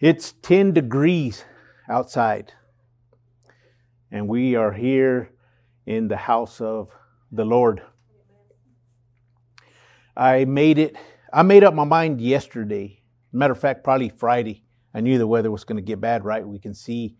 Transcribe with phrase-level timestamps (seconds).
[0.00, 1.44] It's 10 degrees
[1.86, 2.54] outside,
[4.10, 5.30] and we are here
[5.84, 6.88] in the house of
[7.30, 7.82] the Lord.
[10.16, 10.96] I made it,
[11.30, 13.02] I made up my mind yesterday.
[13.30, 14.64] Matter of fact, probably Friday.
[14.94, 16.48] I knew the weather was going to get bad, right?
[16.48, 17.18] We can see.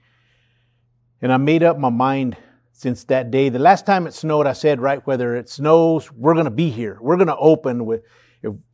[1.21, 2.39] And I made up my mind
[2.73, 3.51] since that day.
[3.51, 6.71] The last time it snowed, I said, right, whether it snows, we're going to be
[6.71, 6.97] here.
[7.03, 8.05] We're going to open with,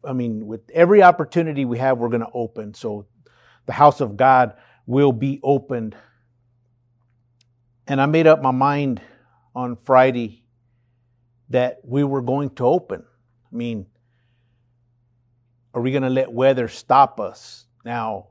[0.04, 2.72] I mean, with every opportunity we have, we're going to open.
[2.72, 3.06] So
[3.66, 4.54] the house of God
[4.86, 5.96] will be opened.
[7.86, 9.00] And I made up my mind
[9.54, 10.44] on Friday
[11.50, 13.04] that we were going to open.
[13.52, 13.86] I mean,
[15.74, 17.66] are we going to let weather stop us?
[17.84, 18.28] Now,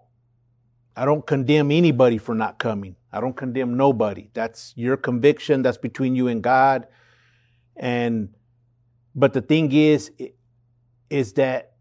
[0.96, 2.96] I don't condemn anybody for not coming.
[3.12, 4.30] I don't condemn nobody.
[4.34, 5.62] That's your conviction.
[5.62, 6.88] That's between you and God.
[7.76, 8.30] And,
[9.14, 10.12] but the thing is,
[11.10, 11.75] is that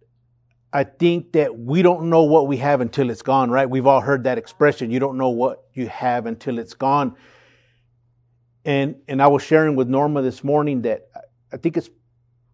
[0.75, 3.71] I think that we don't know what we have until it's gone, right?
[3.71, 4.91] We've all heard that expression.
[4.91, 7.15] You don't know what you have until it's gone.
[8.65, 11.07] And, and I was sharing with Norma this morning that
[11.53, 11.91] I think it's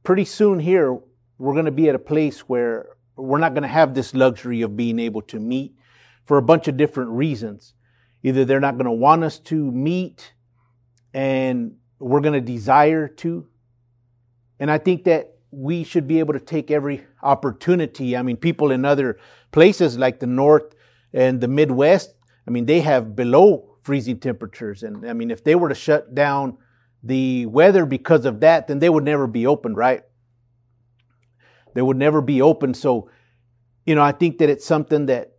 [0.03, 0.99] pretty soon here,
[1.39, 4.61] we're going to be at a place where we're not going to have this luxury
[4.61, 5.73] of being able to meet
[6.27, 7.73] for a bunch of different reasons.
[8.23, 10.35] Either they're not going to want us to meet
[11.15, 13.49] and we're going to desire to.
[14.59, 18.17] And I think that we should be able to take every opportunity.
[18.17, 19.19] I mean, people in other
[19.53, 20.75] places like the North
[21.13, 22.15] and the Midwest,
[22.47, 24.83] I mean, they have below freezing temperatures.
[24.83, 26.59] And I mean, if they were to shut down
[27.03, 30.03] the weather because of that, then they would never be open, right?
[31.75, 32.75] They would never be open.
[32.75, 33.11] So,
[33.87, 35.33] you know, I think that it's something that,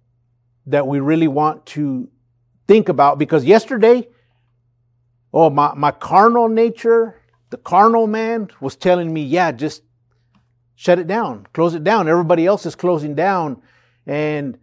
[0.68, 2.10] that we really want to
[2.68, 4.08] think about because yesterday,
[5.34, 9.84] oh, my, my carnal nature, the carnal man was telling me, yeah, just
[10.76, 12.08] shut it down, close it down.
[12.08, 13.62] Everybody else is closing down
[14.06, 14.58] and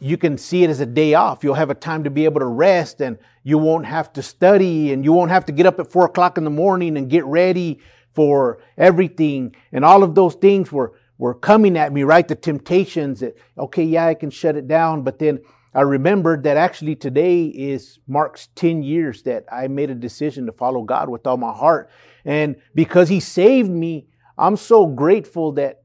[0.00, 1.44] you can see it as a day off.
[1.44, 4.92] You'll have a time to be able to rest and you won't have to study
[4.92, 7.24] and you won't have to get up at four o'clock in the morning and get
[7.24, 7.80] ready
[8.12, 9.54] for everything.
[9.72, 12.26] And all of those things were, were coming at me, right?
[12.26, 15.02] The temptations that, okay, yeah, I can shut it down.
[15.02, 15.40] But then
[15.74, 20.52] I remembered that actually today is marks 10 years that I made a decision to
[20.52, 21.90] follow God with all my heart.
[22.24, 24.06] And because he saved me,
[24.36, 25.82] I'm so grateful that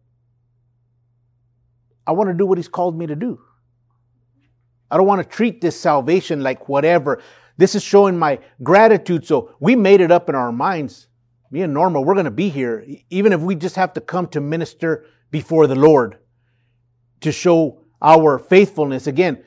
[2.06, 3.40] I want to do what He's called me to do.
[4.92, 7.22] I don't want to treat this salvation like whatever.
[7.58, 9.26] This is showing my gratitude.
[9.26, 11.08] So we made it up in our minds.
[11.52, 14.28] Me and Norma, we're going to be here, even if we just have to come
[14.28, 16.18] to minister before the Lord
[17.22, 19.08] to show our faithfulness.
[19.08, 19.44] Again,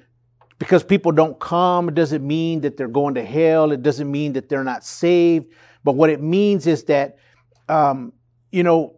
[0.59, 3.73] because people don't come, it doesn't mean that they're going to hell.
[3.73, 5.53] It doesn't mean that they're not saved.
[5.83, 7.17] But what it means is that
[7.69, 8.13] um,
[8.53, 8.97] you know,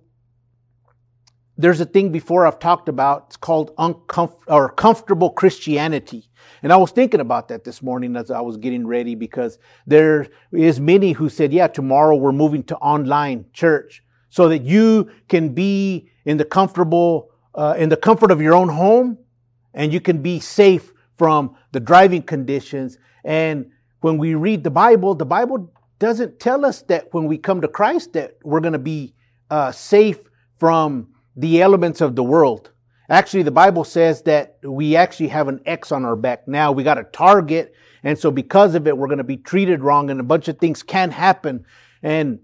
[1.57, 3.27] there's a thing before I've talked about.
[3.29, 6.29] It's called uncomf- or comfortable Christianity.
[6.63, 10.27] And I was thinking about that this morning as I was getting ready because there
[10.53, 15.55] is many who said, yeah, tomorrow we're moving to online church so that you can
[15.55, 19.17] be in the comfortable, uh, in the comfort of your own home
[19.75, 22.99] and you can be safe from the driving conditions.
[23.25, 23.71] And
[24.01, 27.69] when we read the Bible, the Bible doesn't tell us that when we come to
[27.69, 29.15] Christ that we're going to be
[29.51, 30.19] uh, safe
[30.59, 32.71] from the elements of the world.
[33.11, 36.73] Actually, the Bible says that we actually have an X on our back now.
[36.73, 37.75] We got a target.
[38.03, 40.59] And so because of it, we're going to be treated wrong and a bunch of
[40.59, 41.67] things can happen.
[42.03, 42.41] And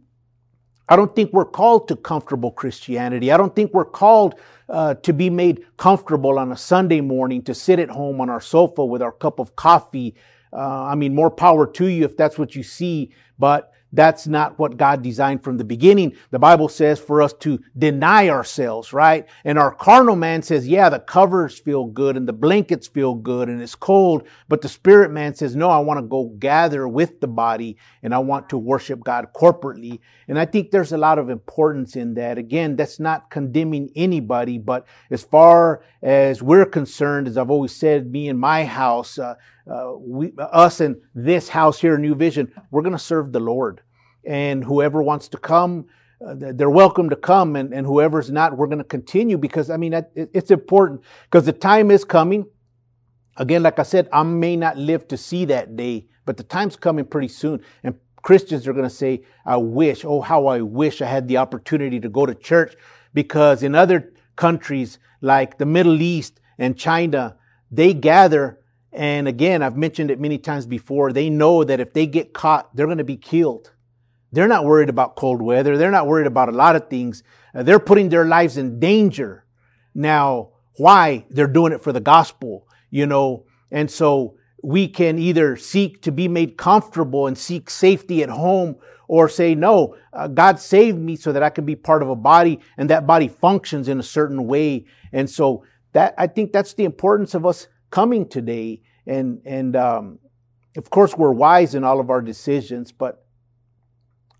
[0.88, 3.30] I don't think we're called to comfortable Christianity.
[3.30, 4.34] I don't think we're called
[4.68, 8.40] uh, to be made comfortable on a Sunday morning, to sit at home on our
[8.40, 10.14] sofa with our cup of coffee.
[10.52, 13.12] Uh, I mean, more power to you if that's what you see.
[13.38, 16.16] But that's not what God designed from the beginning.
[16.30, 19.26] The Bible says for us to deny ourselves, right?
[19.44, 23.48] And our carnal man says, yeah, the covers feel good and the blankets feel good
[23.48, 24.26] and it's cold.
[24.48, 28.14] But the spirit man says, no, I want to go gather with the body and
[28.14, 30.00] I want to worship God corporately.
[30.28, 32.38] And I think there's a lot of importance in that.
[32.38, 38.10] Again, that's not condemning anybody, but as far as we're concerned, as I've always said,
[38.10, 39.34] me and my house, uh,
[39.70, 43.79] uh, we, us and this house here, New Vision, we're going to serve the Lord.
[44.24, 45.86] And whoever wants to come,
[46.24, 47.56] uh, they're welcome to come.
[47.56, 51.46] And, and whoever's not, we're going to continue because, I mean, it, it's important because
[51.46, 52.46] the time is coming.
[53.36, 56.76] Again, like I said, I may not live to see that day, but the time's
[56.76, 57.62] coming pretty soon.
[57.82, 61.38] And Christians are going to say, I wish, oh, how I wish I had the
[61.38, 62.74] opportunity to go to church
[63.14, 67.36] because in other countries like the Middle East and China,
[67.70, 68.60] they gather
[68.92, 71.12] and again, I've mentioned it many times before.
[71.12, 73.72] They know that if they get caught, they're going to be killed.
[74.32, 75.76] They're not worried about cold weather.
[75.76, 77.22] They're not worried about a lot of things.
[77.54, 79.44] Uh, they're putting their lives in danger.
[79.94, 81.26] Now, why?
[81.30, 82.66] They're doing it for the gospel.
[82.90, 88.22] You know, And so we can either seek to be made comfortable and seek safety
[88.22, 88.76] at home
[89.08, 92.16] or say, no, uh, God saved me so that I can be part of a
[92.16, 94.86] body and that body functions in a certain way.
[95.12, 98.82] And so that, I think that's the importance of us coming today.
[99.06, 100.18] And, and, um,
[100.76, 103.26] of course, we're wise in all of our decisions, but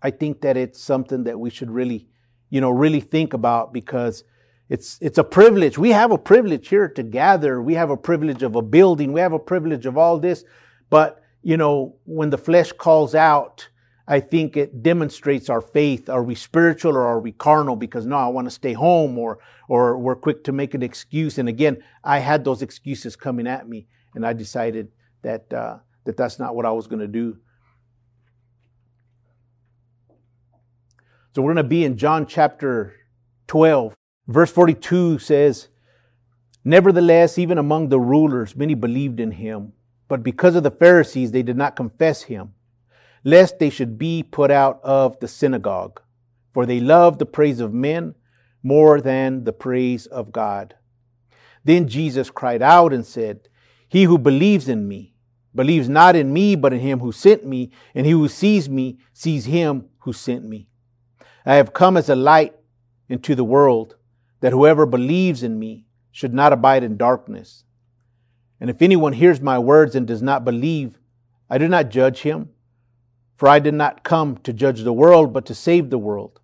[0.01, 2.07] I think that it's something that we should really,
[2.49, 4.23] you know, really think about because
[4.69, 5.77] it's, it's a privilege.
[5.77, 7.61] We have a privilege here to gather.
[7.61, 9.11] We have a privilege of a building.
[9.11, 10.43] We have a privilege of all this.
[10.89, 13.67] But, you know, when the flesh calls out,
[14.07, 16.09] I think it demonstrates our faith.
[16.09, 17.75] Are we spiritual or are we carnal?
[17.75, 21.37] Because no, I want to stay home or, or we're quick to make an excuse.
[21.37, 24.89] And again, I had those excuses coming at me and I decided
[25.21, 27.37] that, uh, that that's not what I was going to do.
[31.33, 32.93] So we're going to be in John chapter
[33.47, 33.95] 12.
[34.27, 35.69] Verse 42 says,
[36.65, 39.71] Nevertheless, even among the rulers, many believed in him.
[40.09, 42.53] But because of the Pharisees, they did not confess him,
[43.23, 46.01] lest they should be put out of the synagogue.
[46.53, 48.15] For they loved the praise of men
[48.61, 50.75] more than the praise of God.
[51.63, 53.47] Then Jesus cried out and said,
[53.87, 55.15] He who believes in me,
[55.55, 58.99] believes not in me, but in him who sent me, and he who sees me,
[59.13, 60.67] sees him who sent me.
[61.45, 62.55] I have come as a light
[63.09, 63.95] into the world
[64.41, 67.63] that whoever believes in me should not abide in darkness.
[68.59, 70.99] And if anyone hears my words and does not believe,
[71.49, 72.49] I do not judge him,
[73.35, 76.39] for I did not come to judge the world, but to save the world.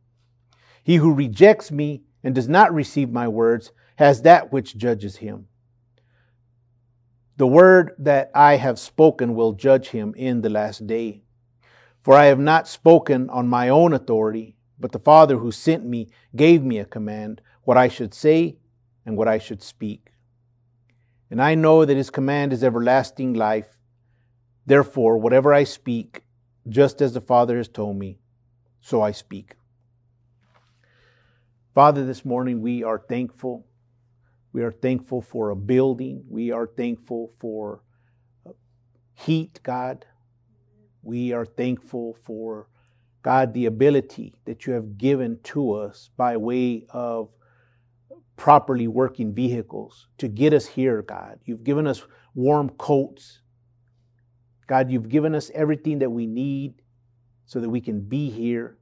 [0.83, 5.47] He who rejects me and does not receive my words has that which judges him.
[7.37, 11.21] The word that I have spoken will judge him in the last day.
[12.01, 16.07] For I have not spoken on my own authority, but the Father who sent me
[16.35, 18.57] gave me a command what I should say
[19.05, 20.11] and what I should speak.
[21.29, 23.77] And I know that his command is everlasting life.
[24.65, 26.23] Therefore, whatever I speak,
[26.69, 28.19] just as the Father has told me,
[28.81, 29.55] so I speak.
[31.73, 33.65] Father, this morning we are thankful.
[34.51, 36.23] We are thankful for a building.
[36.29, 37.81] We are thankful for
[38.45, 38.51] uh,
[39.13, 40.05] heat, God.
[41.03, 42.67] We are thankful for,
[43.27, 47.27] God, the ability that you have given to us by way of
[48.37, 51.37] properly working vehicles to get us here, God.
[51.43, 52.01] You've given us
[52.35, 53.41] warm coats.
[54.65, 56.81] God, you've given us everything that we need
[57.45, 58.77] so that we can be here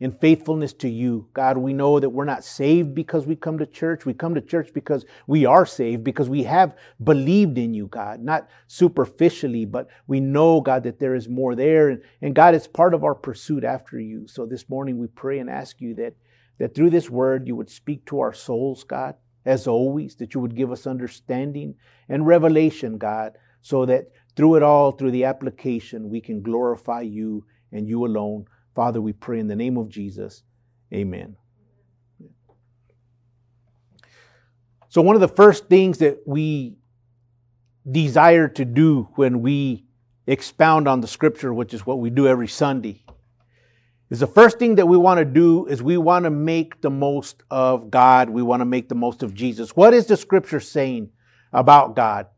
[0.00, 1.28] in faithfulness to you.
[1.34, 4.06] God, we know that we're not saved because we come to church.
[4.06, 8.20] We come to church because we are saved, because we have believed in you, God,
[8.20, 11.90] not superficially, but we know, God, that there is more there.
[11.90, 14.26] And, and God, it's part of our pursuit after you.
[14.26, 16.14] So this morning we pray and ask you that
[16.60, 19.14] that through this word you would speak to our souls, God,
[19.46, 21.74] as always, that you would give us understanding
[22.08, 27.46] and revelation, God, so that through it all, through the application, we can glorify you
[27.72, 28.44] and you alone.
[28.80, 30.42] Father, we pray in the name of Jesus.
[30.90, 31.36] Amen.
[34.88, 36.78] So, one of the first things that we
[37.90, 39.84] desire to do when we
[40.26, 43.04] expound on the scripture, which is what we do every Sunday,
[44.08, 46.88] is the first thing that we want to do is we want to make the
[46.88, 48.30] most of God.
[48.30, 49.76] We want to make the most of Jesus.
[49.76, 51.10] What is the scripture saying
[51.52, 52.28] about God?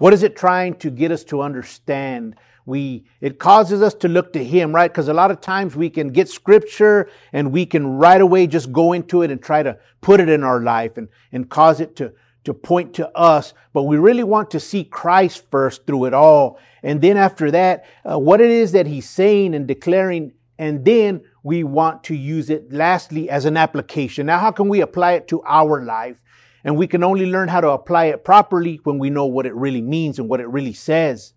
[0.00, 2.36] What is it trying to get us to understand?
[2.64, 4.90] We, it causes us to look to Him, right?
[4.90, 8.72] Because a lot of times we can get scripture and we can right away just
[8.72, 11.96] go into it and try to put it in our life and, and cause it
[11.96, 12.14] to,
[12.44, 16.58] to point to us, but we really want to see Christ first through it all.
[16.82, 21.20] And then after that, uh, what it is that he's saying and declaring, and then
[21.42, 24.24] we want to use it lastly as an application.
[24.24, 26.22] Now, how can we apply it to our life?
[26.64, 29.54] And we can only learn how to apply it properly when we know what it
[29.54, 31.32] really means and what it really says.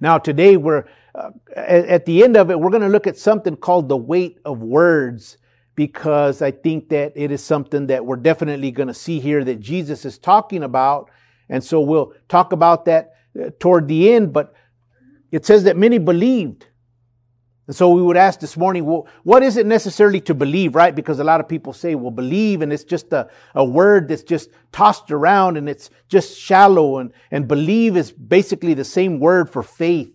[0.00, 3.56] Now, today we're, uh, at the end of it, we're going to look at something
[3.56, 5.36] called the weight of words
[5.74, 9.60] because I think that it is something that we're definitely going to see here that
[9.60, 11.10] Jesus is talking about.
[11.48, 14.54] And so we'll talk about that uh, toward the end, but
[15.30, 16.66] it says that many believed.
[17.70, 20.92] And so we would ask this morning, well, what is it necessarily to believe, right?
[20.92, 24.24] Because a lot of people say, well, believe, and it's just a, a word that's
[24.24, 26.98] just tossed around and it's just shallow.
[26.98, 30.12] And, and believe is basically the same word for faith.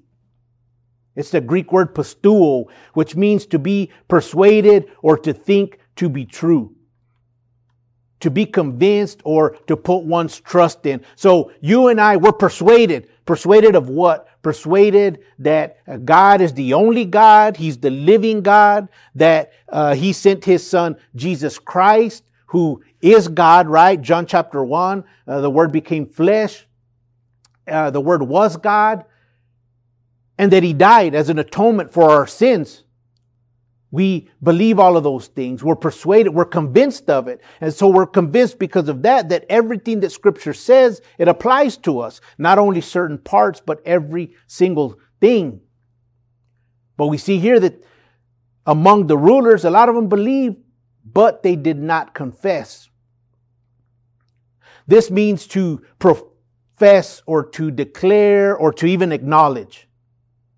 [1.16, 6.26] It's the Greek word pisteuo, which means to be persuaded or to think to be
[6.26, 6.76] true.
[8.20, 11.06] To be convinced or to put one's trust in.
[11.16, 13.08] So you and I were persuaded.
[13.26, 14.28] Persuaded of what?
[14.44, 17.58] Persuaded that God is the only God.
[17.58, 18.88] He's the living God.
[19.16, 24.00] That uh, He sent His Son, Jesus Christ, who is God, right?
[24.00, 26.68] John chapter 1, uh, the Word became flesh.
[27.68, 29.06] Uh, the Word was God.
[30.38, 32.85] And that He died as an atonement for our sins.
[33.96, 35.64] We believe all of those things.
[35.64, 36.32] We're persuaded.
[36.32, 37.40] We're convinced of it.
[37.62, 42.02] And so we're convinced because of that, that everything that scripture says, it applies to
[42.02, 42.20] us.
[42.38, 45.62] Not only certain parts, but every single thing.
[46.98, 47.86] But we see here that
[48.66, 50.58] among the rulers, a lot of them believed,
[51.06, 52.90] but they did not confess.
[54.88, 59.88] This means to profess or to declare or to even acknowledge.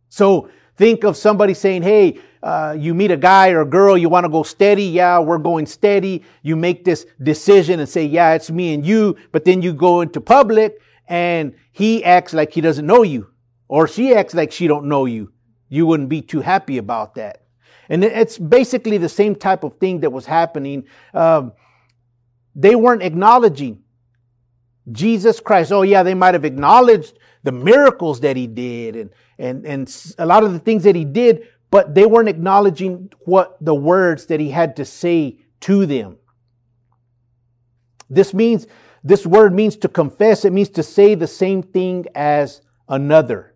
[0.09, 4.09] So think of somebody saying, Hey, uh, you meet a guy or a girl, you
[4.09, 4.83] want to go steady.
[4.83, 6.23] Yeah, we're going steady.
[6.43, 9.15] You make this decision and say, yeah, it's me and you.
[9.31, 13.29] But then you go into public and he acts like he doesn't know you
[13.67, 15.31] or she acts like she don't know you.
[15.69, 17.43] You wouldn't be too happy about that.
[17.89, 20.85] And it's basically the same type of thing that was happening.
[21.13, 21.53] Um,
[22.55, 23.83] they weren't acknowledging
[24.91, 25.71] Jesus Christ.
[25.71, 30.25] Oh yeah, they might have acknowledged the miracles that he did and, and, and a
[30.25, 34.39] lot of the things that he did, but they weren't acknowledging what the words that
[34.39, 36.17] he had to say to them.
[38.09, 38.67] This means,
[39.03, 40.45] this word means to confess.
[40.45, 43.53] It means to say the same thing as another.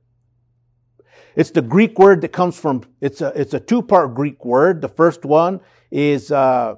[1.35, 4.81] It's the Greek word that comes from, it's a, it's a two-part Greek word.
[4.81, 6.75] The first one is, uh,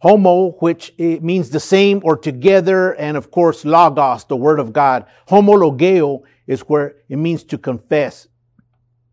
[0.00, 4.70] homo, which it means the same or together, and of course, logos, the word of
[4.70, 5.06] God.
[5.28, 8.28] Homologeo is where it means to confess.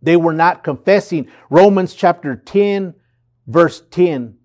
[0.01, 1.29] They were not confessing.
[1.49, 2.95] Romans chapter 10,
[3.47, 4.37] verse 10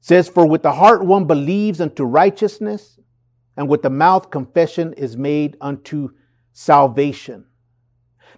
[0.00, 2.98] says, For with the heart one believes unto righteousness,
[3.56, 6.10] and with the mouth confession is made unto
[6.52, 7.46] salvation.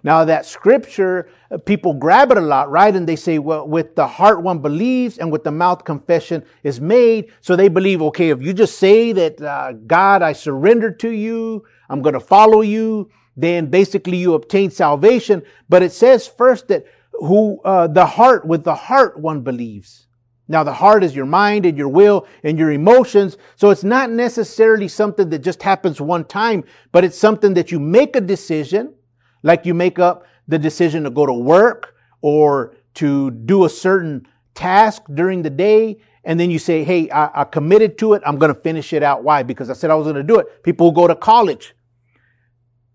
[0.03, 2.93] Now that scripture, uh, people grab it a lot, right?
[2.93, 6.81] And they say, well, with the heart one believes and with the mouth confession is
[6.81, 7.31] made.
[7.39, 11.63] So they believe, okay, if you just say that, uh, God, I surrender to you,
[11.89, 15.43] I'm going to follow you, then basically you obtain salvation.
[15.69, 20.07] But it says first that who, uh, the heart, with the heart one believes.
[20.47, 23.37] Now the heart is your mind and your will and your emotions.
[23.55, 27.79] So it's not necessarily something that just happens one time, but it's something that you
[27.79, 28.93] make a decision,
[29.41, 34.27] like you make up the decision to go to work or to do a certain
[34.53, 35.97] task during the day.
[36.25, 38.21] And then you say, Hey, I, I committed to it.
[38.25, 39.23] I'm going to finish it out.
[39.23, 39.43] Why?
[39.43, 40.63] Because I said I was going to do it.
[40.63, 41.73] People who go to college,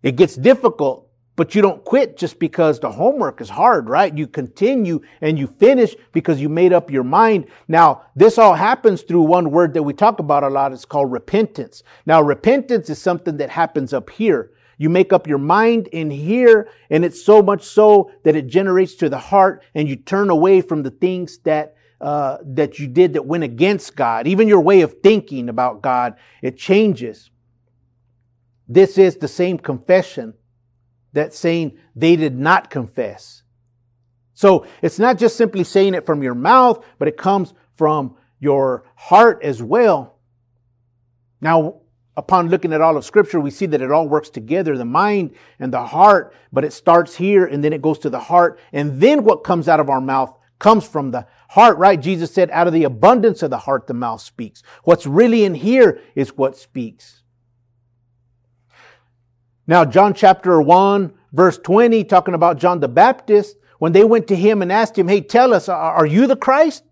[0.02, 4.16] it gets difficult, but you don't quit just because the homework is hard, right?
[4.16, 7.46] You continue and you finish because you made up your mind.
[7.68, 10.72] Now, this all happens through one word that we talk about a lot.
[10.72, 11.82] It's called repentance.
[12.06, 14.50] Now, repentance is something that happens up here.
[14.78, 18.94] You make up your mind in here, and it's so much so that it generates
[18.96, 23.12] to the heart, and you turn away from the things that uh, that you did
[23.14, 24.28] that went against God.
[24.28, 27.30] Even your way of thinking about God, it changes.
[28.68, 30.34] This is the same confession
[31.14, 33.42] that saying they did not confess.
[34.34, 38.84] So it's not just simply saying it from your mouth, but it comes from your
[38.94, 40.18] heart as well.
[41.40, 41.80] Now,
[42.16, 45.34] upon looking at all of scripture, we see that it all works together, the mind
[45.58, 48.60] and the heart, but it starts here and then it goes to the heart.
[48.72, 52.00] And then what comes out of our mouth comes from the heart, right?
[52.00, 54.62] Jesus said, out of the abundance of the heart, the mouth speaks.
[54.84, 57.22] What's really in here is what speaks.
[59.68, 64.34] Now, John chapter 1, verse 20, talking about John the Baptist, when they went to
[64.34, 66.84] him and asked him, Hey, tell us, are you the Christ?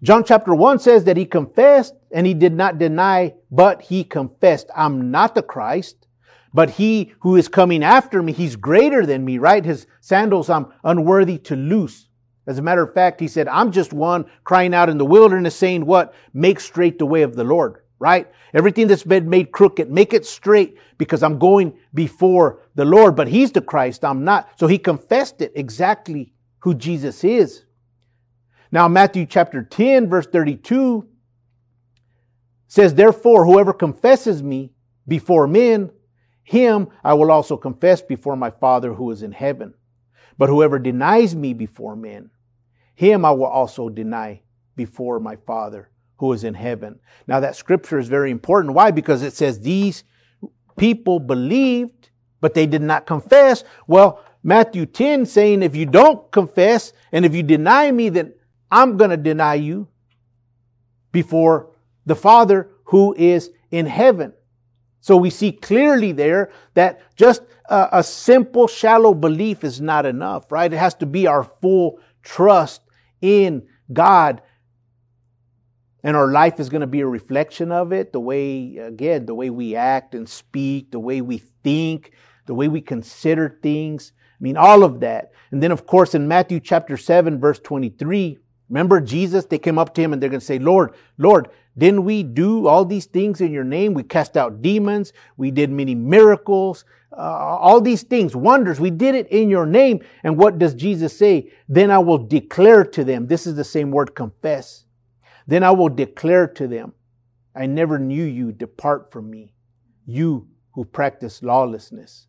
[0.00, 4.70] John chapter 1 says that he confessed and he did not deny, but he confessed,
[4.74, 6.06] I'm not the Christ,
[6.54, 9.64] but he who is coming after me, he's greater than me, right?
[9.64, 12.06] His sandals I'm unworthy to loose.
[12.46, 15.56] As a matter of fact, he said, I'm just one crying out in the wilderness
[15.56, 16.14] saying what?
[16.32, 18.28] Make straight the way of the Lord right?
[18.52, 23.28] Everything that's been made crooked, make it straight because I'm going before the Lord, but
[23.28, 24.48] He's the Christ, I'm not.
[24.58, 27.64] So He confessed it exactly who Jesus is.
[28.72, 31.06] Now, Matthew chapter 10, verse 32
[32.66, 34.72] says, Therefore, whoever confesses me
[35.06, 35.90] before men,
[36.42, 39.74] him I will also confess before my Father who is in heaven.
[40.38, 42.30] But whoever denies me before men,
[42.94, 44.42] him I will also deny
[44.76, 45.90] before my Father
[46.20, 47.00] who is in heaven.
[47.26, 48.74] Now that scripture is very important.
[48.74, 48.90] Why?
[48.90, 50.04] Because it says these
[50.76, 52.10] people believed,
[52.42, 53.64] but they did not confess.
[53.86, 58.34] Well, Matthew 10 saying, if you don't confess and if you deny me, then
[58.70, 59.88] I'm going to deny you
[61.10, 61.70] before
[62.04, 64.34] the Father who is in heaven.
[65.00, 70.52] So we see clearly there that just a, a, simple, shallow belief is not enough,
[70.52, 70.70] right?
[70.70, 72.82] It has to be our full trust
[73.22, 74.42] in God
[76.02, 78.12] And our life is going to be a reflection of it.
[78.12, 82.12] The way, again, the way we act and speak, the way we think,
[82.46, 84.12] the way we consider things.
[84.18, 85.32] I mean, all of that.
[85.50, 88.38] And then, of course, in Matthew chapter 7, verse 23,
[88.70, 89.44] remember Jesus?
[89.44, 92.66] They came up to him and they're going to say, Lord, Lord, didn't we do
[92.66, 93.94] all these things in your name?
[93.94, 95.12] We cast out demons.
[95.36, 96.84] We did many miracles.
[97.12, 98.80] Uh, all these things, wonders.
[98.80, 100.00] We did it in your name.
[100.22, 101.50] And what does Jesus say?
[101.68, 103.26] Then I will declare to them.
[103.26, 104.84] This is the same word, confess.
[105.50, 106.92] Then I will declare to them,
[107.56, 108.52] I never knew you.
[108.52, 109.52] Depart from me,
[110.06, 112.28] you who practice lawlessness.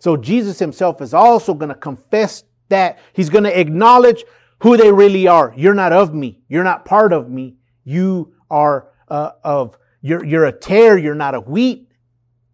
[0.00, 2.98] So Jesus himself is also going to confess that.
[3.12, 4.24] He's going to acknowledge
[4.64, 5.54] who they really are.
[5.56, 6.40] You're not of me.
[6.48, 7.54] You're not part of me.
[7.84, 10.98] You are uh, of, you're, you're a tare.
[10.98, 11.88] You're not a wheat.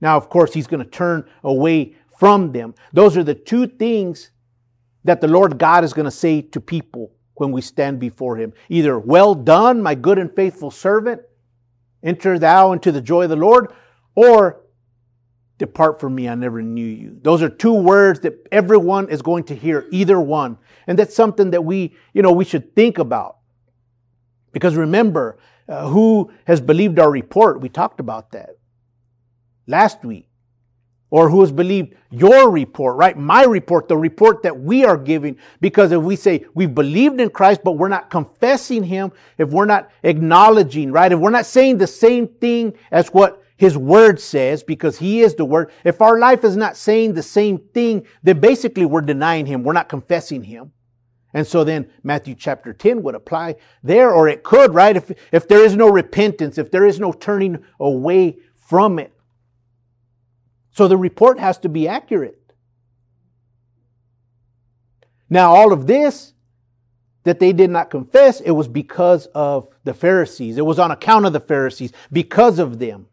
[0.02, 2.74] Now, of course, he's going to turn away from them.
[2.92, 4.30] Those are the two things
[5.04, 8.52] that the Lord God is going to say to people when we stand before him.
[8.68, 11.22] Either, well done, my good and faithful servant,
[12.02, 13.72] enter thou into the joy of the Lord,
[14.14, 14.64] or
[15.58, 17.16] Depart from me, I never knew you.
[17.22, 20.58] Those are two words that everyone is going to hear, either one.
[20.86, 23.38] And that's something that we, you know, we should think about.
[24.52, 25.38] Because remember,
[25.68, 27.60] uh, who has believed our report?
[27.60, 28.58] We talked about that
[29.66, 30.28] last week.
[31.14, 33.16] Or who has believed your report, right?
[33.16, 35.36] My report, the report that we are giving.
[35.60, 39.64] Because if we say we've believed in Christ, but we're not confessing Him, if we're
[39.64, 41.12] not acknowledging, right?
[41.12, 45.36] If we're not saying the same thing as what his word says, because he is
[45.36, 45.70] the word.
[45.84, 49.62] If our life is not saying the same thing, then basically we're denying him.
[49.62, 50.72] We're not confessing him.
[51.32, 53.54] And so then Matthew chapter 10 would apply
[53.84, 54.96] there, or it could, right?
[54.96, 59.13] If, if there is no repentance, if there is no turning away from it.
[60.74, 62.52] So the report has to be accurate.
[65.30, 66.34] Now, all of this
[67.22, 70.58] that they did not confess, it was because of the Pharisees.
[70.58, 73.06] It was on account of the Pharisees, because of them.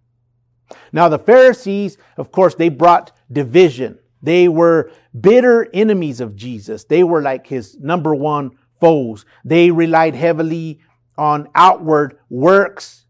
[0.92, 4.00] Now, the Pharisees, of course, they brought division.
[4.22, 6.84] They were bitter enemies of Jesus.
[6.84, 9.24] They were like his number one foes.
[9.46, 10.82] They relied heavily
[11.18, 13.06] on outward works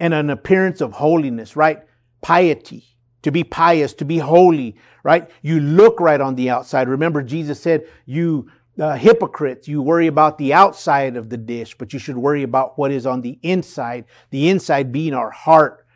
[0.00, 1.82] and an appearance of holiness, right?
[2.20, 2.93] Piety.
[3.24, 5.30] To be pious, to be holy, right?
[5.42, 6.88] You look right on the outside.
[6.88, 11.92] Remember, Jesus said, you uh, hypocrites, you worry about the outside of the dish, but
[11.92, 14.04] you should worry about what is on the inside.
[14.30, 15.86] The inside being our heart,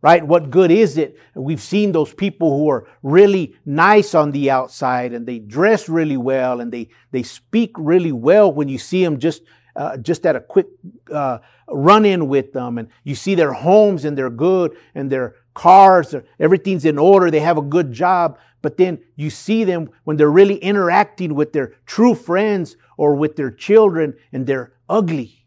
[0.00, 0.22] right?
[0.22, 1.18] What good is it?
[1.34, 6.16] We've seen those people who are really nice on the outside and they dress really
[6.16, 9.42] well and they, they speak really well when you see them just,
[9.76, 10.68] uh, just at a quick,
[11.12, 15.34] uh, run in with them and you see their homes and they're good and their
[15.58, 17.30] cars, everything's in order.
[17.30, 18.38] They have a good job.
[18.62, 23.36] But then you see them when they're really interacting with their true friends or with
[23.36, 25.38] their children and they're ugly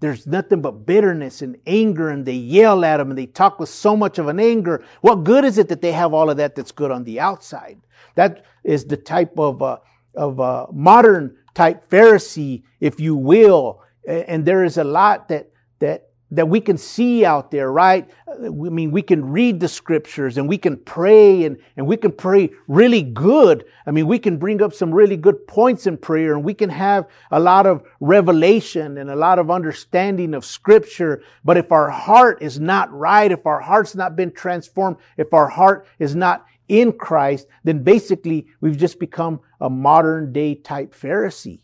[0.00, 3.68] there's nothing but bitterness and anger, and they yell at them and they talk with
[3.68, 4.84] so much of an anger.
[5.00, 7.80] What good is it that they have all of that that's good on the outside?
[8.14, 9.78] That is the type of, uh,
[10.14, 13.82] of uh, modern type Pharisee, if you will.
[14.06, 18.10] And there is a lot that, that that we can see out there, right?
[18.28, 22.10] I mean, we can read the scriptures and we can pray and, and we can
[22.10, 23.64] pray really good.
[23.86, 26.70] I mean, we can bring up some really good points in prayer and we can
[26.70, 31.22] have a lot of revelation and a lot of understanding of scripture.
[31.44, 35.48] But if our heart is not right, if our heart's not been transformed, if our
[35.48, 41.60] heart is not in Christ, then basically we've just become a modern day type Pharisee.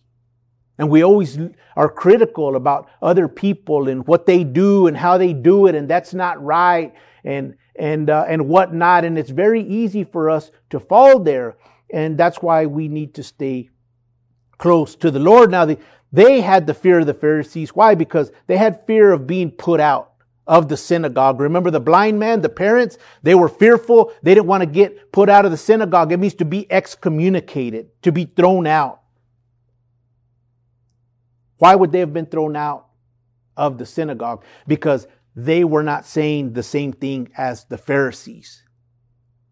[0.79, 1.39] And we always
[1.77, 5.89] are critical about other people and what they do and how they do it, and
[5.89, 9.05] that's not right, and and uh, and whatnot.
[9.05, 11.57] And it's very easy for us to fall there,
[11.93, 13.69] and that's why we need to stay
[14.59, 15.51] close to the Lord.
[15.51, 15.79] Now, the,
[16.13, 17.75] they had the fear of the Pharisees.
[17.75, 17.95] Why?
[17.95, 20.13] Because they had fear of being put out
[20.47, 21.41] of the synagogue.
[21.41, 24.13] Remember the blind man, the parents, they were fearful.
[24.23, 26.13] They didn't want to get put out of the synagogue.
[26.13, 29.02] It means to be excommunicated, to be thrown out.
[31.63, 32.89] Why would they have been thrown out
[33.57, 34.43] of the synagogue?
[34.67, 38.65] Because they were not saying the same thing as the Pharisees.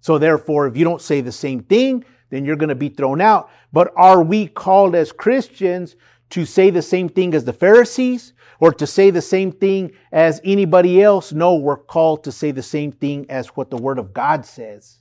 [0.00, 3.20] So therefore, if you don't say the same thing, then you're going to be thrown
[3.20, 3.48] out.
[3.72, 5.94] But are we called as Christians
[6.30, 10.40] to say the same thing as the Pharisees or to say the same thing as
[10.42, 11.32] anybody else?
[11.32, 14.98] No, we're called to say the same thing as what the Word of God says.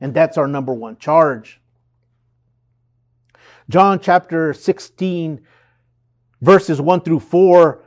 [0.00, 1.60] And that's our number one charge.
[3.68, 5.40] John chapter 16
[6.40, 7.82] verses 1 through 4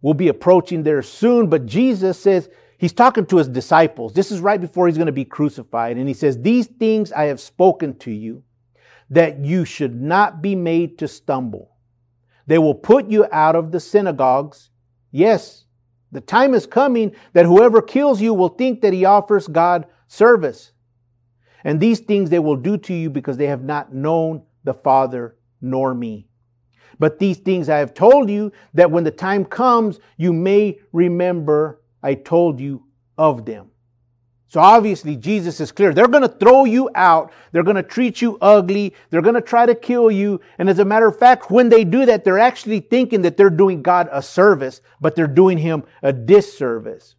[0.00, 4.12] will be approaching there soon, but Jesus says, He's talking to his disciples.
[4.12, 5.96] This is right before he's going to be crucified.
[5.98, 8.42] And he says, These things I have spoken to you,
[9.08, 11.76] that you should not be made to stumble.
[12.48, 14.70] They will put you out of the synagogues.
[15.12, 15.64] Yes,
[16.10, 20.72] the time is coming that whoever kills you will think that he offers God service.
[21.62, 25.36] And these things they will do to you because they have not known the Father
[25.60, 26.26] nor me.
[26.98, 31.82] But these things I have told you that when the time comes, you may remember
[32.02, 32.84] I told you
[33.16, 33.70] of them.
[34.48, 35.94] So obviously, Jesus is clear.
[35.94, 37.32] They're going to throw you out.
[37.52, 38.92] They're going to treat you ugly.
[39.08, 40.42] They're going to try to kill you.
[40.58, 43.48] And as a matter of fact, when they do that, they're actually thinking that they're
[43.48, 47.14] doing God a service, but they're doing Him a disservice.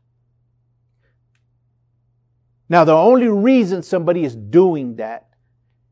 [2.70, 5.30] Now, the only reason somebody is doing that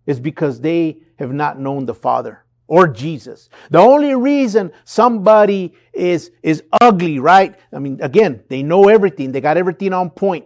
[0.06, 3.50] is because they have not known the Father or Jesus.
[3.70, 7.54] The only reason somebody is, is ugly, right?
[7.74, 9.34] I mean, again, they know everything.
[9.34, 10.46] They got everything on point.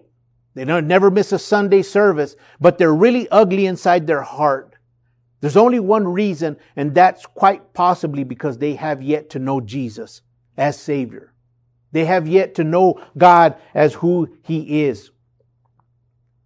[0.55, 4.75] They don't never miss a Sunday service, but they're really ugly inside their heart.
[5.41, 10.23] There's only one reason, and that's quite possibly because they have yet to know Jesus
[10.57, 11.31] as Savior.
[11.91, 15.11] They have yet to know God as who He is.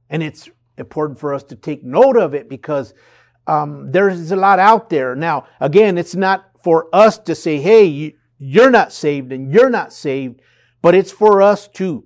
[0.09, 2.93] And it's important for us to take note of it because
[3.49, 5.15] um, there's a lot out there.
[5.15, 9.91] Now, again, it's not for us to say, hey, you're not saved and you're not
[9.91, 10.41] saved,
[10.81, 12.05] but it's for us to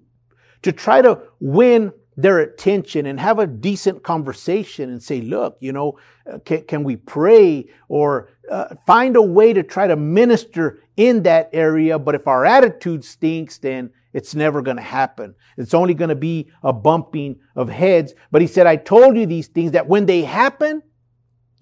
[0.62, 5.74] to try to win their attention and have a decent conversation and say, look, you
[5.74, 6.00] know,
[6.32, 11.24] uh, can, can we pray or uh, find a way to try to minister in
[11.24, 12.00] that area?
[12.00, 15.36] But if our attitude stinks, then it's never going to happen.
[15.58, 18.14] It's only going to be a bumping of heads.
[18.32, 20.84] But he said, I told you these things that when they happen,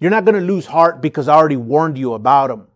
[0.02, 2.66] you're not going to lose heart because I already warned you about them.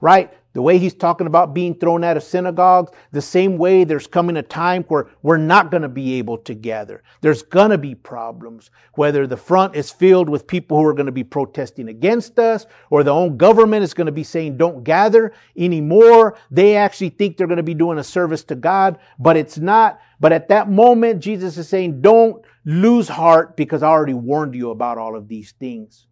[0.00, 0.32] Right?
[0.56, 4.38] The way he's talking about being thrown out of synagogues, the same way there's coming
[4.38, 7.02] a time where we're not going to be able to gather.
[7.20, 11.06] There's going to be problems, whether the front is filled with people who are going
[11.06, 14.82] to be protesting against us or the own government is going to be saying don't
[14.82, 16.38] gather anymore.
[16.50, 20.00] They actually think they're going to be doing a service to God, but it's not.
[20.20, 24.70] But at that moment, Jesus is saying don't lose heart because I already warned you
[24.70, 26.06] about all of these things.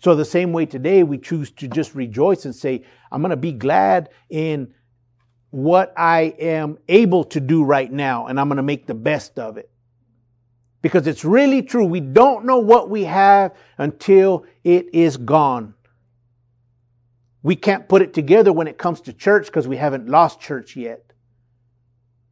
[0.00, 3.36] So the same way today, we choose to just rejoice and say, I'm going to
[3.36, 4.72] be glad in
[5.50, 9.38] what I am able to do right now, and I'm going to make the best
[9.38, 9.70] of it.
[10.80, 11.84] Because it's really true.
[11.84, 15.74] We don't know what we have until it is gone.
[17.42, 20.76] We can't put it together when it comes to church because we haven't lost church
[20.76, 21.12] yet.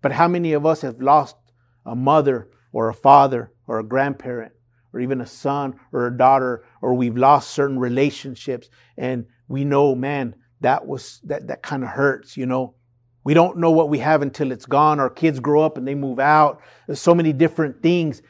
[0.00, 1.36] But how many of us have lost
[1.84, 4.52] a mother or a father or a grandparent
[4.98, 9.94] or even a son or a daughter, or we've lost certain relationships and we know,
[9.94, 12.74] man, that was, that, that kind of hurts, you know.
[13.22, 14.98] We don't know what we have until it's gone.
[14.98, 16.60] Our kids grow up and they move out.
[16.86, 18.22] There's so many different things.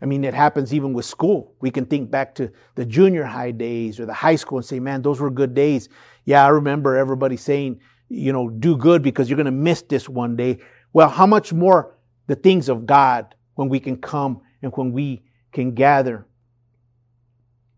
[0.00, 1.54] I mean, it happens even with school.
[1.60, 4.80] We can think back to the junior high days or the high school and say,
[4.80, 5.88] man, those were good days.
[6.24, 10.08] Yeah, I remember everybody saying, you know, do good because you're going to miss this
[10.08, 10.60] one day.
[10.92, 11.96] Well, how much more
[12.28, 16.26] the things of God when we can come and when we can gather.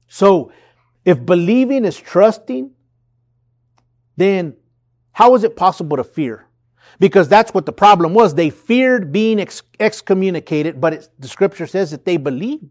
[0.08, 0.52] So,
[1.04, 2.70] if believing is trusting,
[4.16, 4.56] then
[5.12, 6.46] how is it possible to fear?
[6.98, 8.34] Because that's what the problem was.
[8.34, 12.68] They feared being ex- excommunicated, but the scripture says that they believed.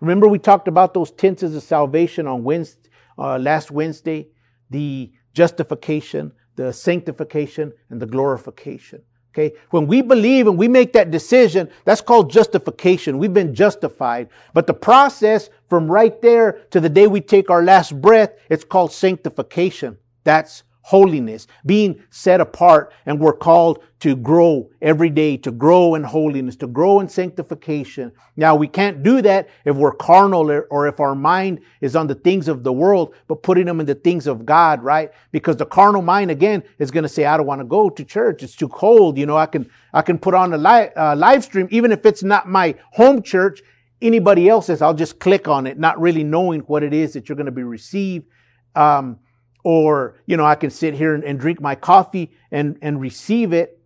[0.00, 4.28] Remember, we talked about those tenses of salvation on Wednesday, uh, last Wednesday
[4.70, 9.02] the justification, the sanctification, and the glorification.
[9.34, 9.52] Okay.
[9.70, 13.18] When we believe and we make that decision, that's called justification.
[13.18, 14.28] We've been justified.
[14.52, 18.62] But the process from right there to the day we take our last breath, it's
[18.62, 19.98] called sanctification.
[20.22, 26.02] That's holiness, being set apart, and we're called to grow every day, to grow in
[26.02, 28.12] holiness, to grow in sanctification.
[28.36, 32.14] Now, we can't do that if we're carnal or if our mind is on the
[32.14, 35.10] things of the world, but putting them in the things of God, right?
[35.32, 38.04] Because the carnal mind, again, is going to say, I don't want to go to
[38.04, 38.42] church.
[38.42, 39.16] It's too cold.
[39.16, 42.04] You know, I can, I can put on a live, uh, live stream, even if
[42.04, 43.62] it's not my home church,
[44.02, 47.36] anybody else's, I'll just click on it, not really knowing what it is that you're
[47.36, 48.26] going to be received.
[48.74, 49.20] Um,
[49.64, 53.52] or, you know, I can sit here and, and drink my coffee and, and receive
[53.52, 53.80] it.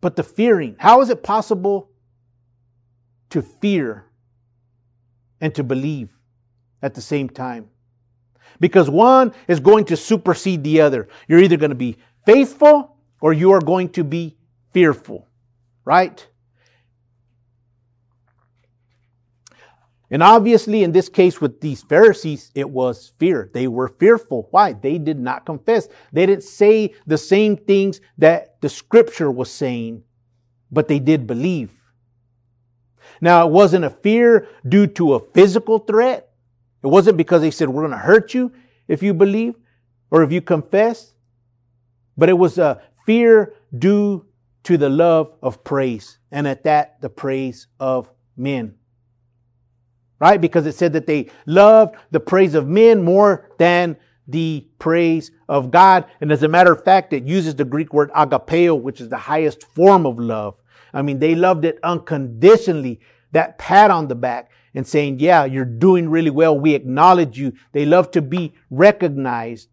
[0.00, 1.90] But the fearing, how is it possible
[3.30, 4.06] to fear
[5.40, 6.18] and to believe
[6.82, 7.70] at the same time?
[8.60, 11.08] Because one is going to supersede the other.
[11.26, 14.36] You're either going to be faithful or you are going to be
[14.72, 15.28] fearful,
[15.84, 16.26] right?
[20.10, 23.50] And obviously, in this case with these Pharisees, it was fear.
[23.54, 24.48] They were fearful.
[24.50, 24.72] Why?
[24.72, 25.88] They did not confess.
[26.12, 30.02] They didn't say the same things that the scripture was saying,
[30.70, 31.70] but they did believe.
[33.20, 36.30] Now, it wasn't a fear due to a physical threat.
[36.82, 38.52] It wasn't because they said, we're going to hurt you
[38.88, 39.54] if you believe.
[40.10, 41.14] or if you confess,
[42.16, 44.26] but it was a fear due
[44.64, 48.74] to the love of praise, and at that, the praise of men.
[50.20, 50.40] Right?
[50.40, 53.96] Because it said that they loved the praise of men more than
[54.28, 56.04] the praise of God.
[56.20, 59.16] And as a matter of fact, it uses the Greek word agapeo, which is the
[59.16, 60.56] highest form of love.
[60.92, 63.00] I mean, they loved it unconditionally.
[63.32, 66.58] That pat on the back and saying, yeah, you're doing really well.
[66.58, 67.54] We acknowledge you.
[67.72, 69.68] They love to be recognized.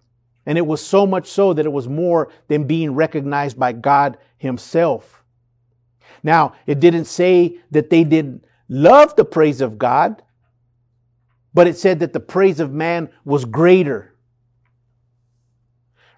[0.46, 4.18] And it was so much so that it was more than being recognized by God
[4.38, 5.24] himself.
[6.24, 10.24] Now, it didn't say that they didn't love the praise of God,
[11.58, 14.14] but it said that the praise of man was greater.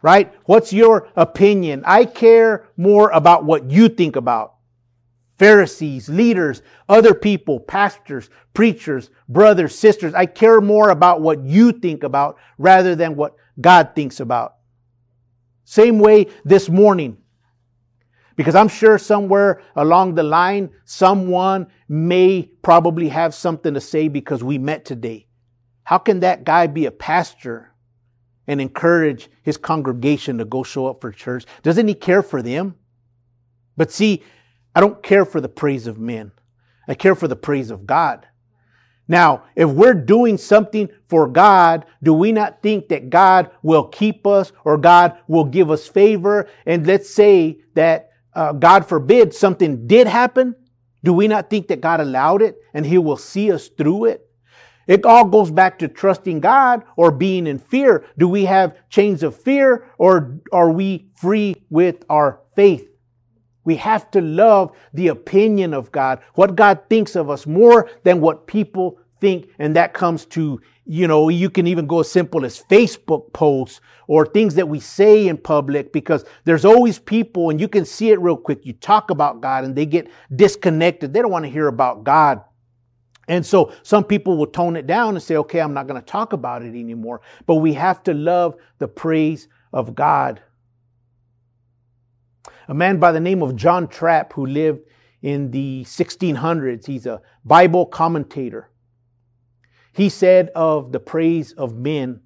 [0.02, 0.34] Right?
[0.44, 1.82] What's your opinion?
[1.86, 4.56] I care more about what you think about.
[5.38, 10.14] Pharisees, leaders, other people, pastors, preachers, brothers, sisters.
[10.14, 14.56] I care more about what you think about rather than what God thinks about.
[15.64, 17.16] Same way this morning.
[18.36, 24.44] Because I'm sure somewhere along the line, someone may probably have something to say because
[24.44, 25.28] we met today.
[25.90, 27.74] How can that guy be a pastor
[28.46, 31.46] and encourage his congregation to go show up for church?
[31.64, 32.76] Doesn't he care for them?
[33.76, 34.22] But see,
[34.76, 36.32] I don't care for the praise of men.
[36.88, 38.28] I care for the praise of God.
[39.08, 44.28] Now, if we're doing something for God, do we not think that God will keep
[44.28, 46.48] us or God will give us favor?
[46.68, 50.54] And let's say that, uh, God forbid, something did happen.
[51.04, 54.29] Do we not think that God allowed it and He will see us through it?
[54.90, 58.06] It all goes back to trusting God or being in fear.
[58.18, 62.90] Do we have chains of fear or are we free with our faith?
[63.64, 68.20] We have to love the opinion of God, what God thinks of us more than
[68.20, 69.50] what people think.
[69.60, 73.82] And that comes to, you know, you can even go as simple as Facebook posts
[74.08, 78.10] or things that we say in public because there's always people and you can see
[78.10, 78.66] it real quick.
[78.66, 81.14] You talk about God and they get disconnected.
[81.14, 82.42] They don't want to hear about God.
[83.30, 86.06] And so some people will tone it down and say, okay, I'm not going to
[86.06, 87.22] talk about it anymore.
[87.46, 90.42] But we have to love the praise of God
[92.70, 94.82] a man by the name of John Trapp who lived
[95.24, 96.86] in the 1600s.
[96.86, 98.70] He's a Bible commentator.
[99.92, 102.22] He said of the praise of men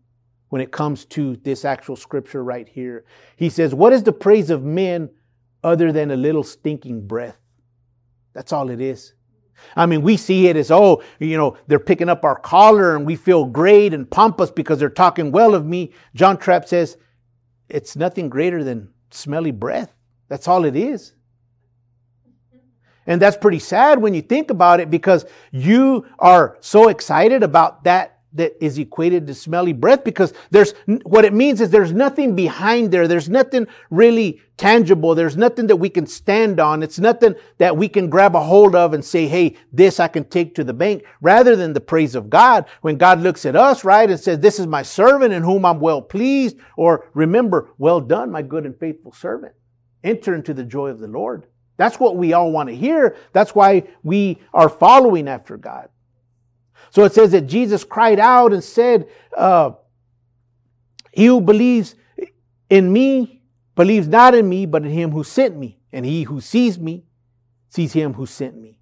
[0.50, 3.06] when it comes to this actual scripture right here.
[3.38, 5.10] He says, What is the praise of men
[5.64, 7.38] other than a little stinking breath?
[8.34, 9.14] That's all it is.
[9.76, 13.06] I mean, we see it as, oh, you know, they're picking up our collar and
[13.06, 15.94] we feel great and pompous because they're talking well of me.
[16.16, 16.98] John Trapp says,
[17.70, 19.94] it's nothing greater than smelly breath.
[20.28, 21.14] That's all it is.
[23.06, 27.84] And that's pretty sad when you think about it because you are so excited about
[27.84, 32.36] that that is equated to smelly breath because there's what it means is there's nothing
[32.36, 33.08] behind there.
[33.08, 35.16] There's nothing really tangible.
[35.16, 36.84] There's nothing that we can stand on.
[36.84, 40.26] It's nothing that we can grab a hold of and say, Hey, this I can
[40.26, 42.66] take to the bank rather than the praise of God.
[42.82, 45.80] When God looks at us, right, and says, this is my servant in whom I'm
[45.80, 49.54] well pleased or remember, well done, my good and faithful servant
[50.04, 51.48] enter into the joy of the Lord.
[51.78, 53.16] That's what we all want to hear.
[53.32, 55.90] That's why we are following after God.
[56.94, 59.72] So it says that Jesus cried out and said, uh,
[61.12, 61.96] He who believes
[62.70, 63.42] in me
[63.74, 65.80] believes not in me, but in him who sent me.
[65.92, 67.06] And he who sees me
[67.70, 68.78] sees him who sent me.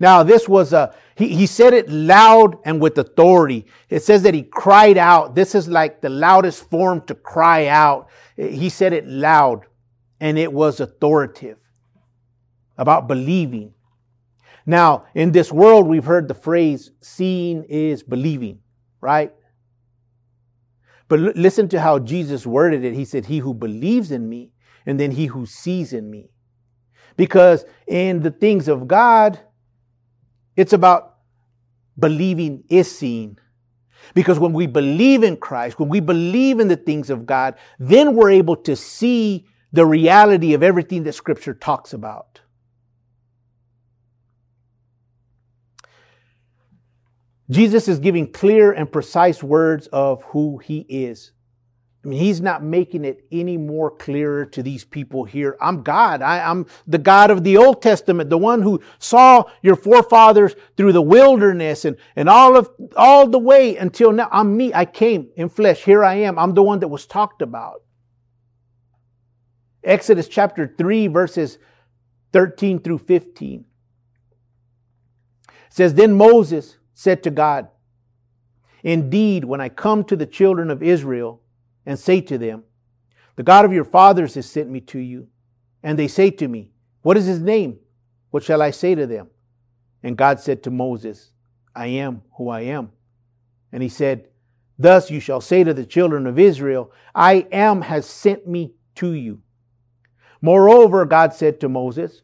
[0.00, 3.64] Now, this was a, he, he said it loud and with authority.
[3.88, 5.36] It says that he cried out.
[5.36, 8.08] This is like the loudest form to cry out.
[8.36, 9.66] He said it loud
[10.18, 11.58] and it was authoritative
[12.76, 13.72] about believing.
[14.66, 18.60] Now, in this world, we've heard the phrase, seeing is believing,
[19.00, 19.32] right?
[21.08, 22.94] But l- listen to how Jesus worded it.
[22.94, 24.52] He said, He who believes in me,
[24.86, 26.30] and then he who sees in me.
[27.16, 29.40] Because in the things of God,
[30.56, 31.16] it's about
[31.98, 33.38] believing is seen.
[34.14, 38.14] Because when we believe in Christ, when we believe in the things of God, then
[38.14, 42.39] we're able to see the reality of everything that scripture talks about.
[47.50, 51.32] Jesus is giving clear and precise words of who he is.
[52.02, 55.58] I mean, he's not making it any more clearer to these people here.
[55.60, 56.22] I'm God.
[56.22, 60.92] I, am the God of the Old Testament, the one who saw your forefathers through
[60.92, 64.30] the wilderness and, and all of, all the way until now.
[64.32, 64.72] I'm me.
[64.72, 65.84] I came in flesh.
[65.84, 66.38] Here I am.
[66.38, 67.82] I'm the one that was talked about.
[69.84, 71.58] Exodus chapter 3, verses
[72.32, 73.64] 13 through 15.
[75.48, 77.68] It says, Then Moses said to God,
[78.82, 81.40] Indeed, when I come to the children of Israel,
[81.86, 82.64] and say to them,
[83.36, 85.28] The God of your fathers has sent me to you.
[85.82, 87.78] And they say to me, What is his name?
[88.32, 89.28] What shall I say to them?
[90.02, 91.30] And God said to Moses,
[91.74, 92.92] I am who I am.
[93.72, 94.28] And he said,
[94.78, 99.14] Thus you shall say to the children of Israel, I am has sent me to
[99.14, 99.40] you.
[100.42, 102.20] Moreover, God said to Moses,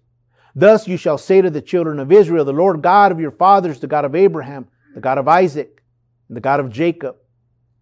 [0.58, 3.78] Thus you shall say to the children of Israel, The Lord God of your fathers,
[3.78, 5.82] the God of Abraham, the God of Isaac,
[6.28, 7.16] and the God of Jacob,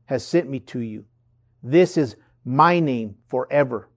[0.07, 1.05] has sent me to you.
[1.63, 3.89] This is my name forever,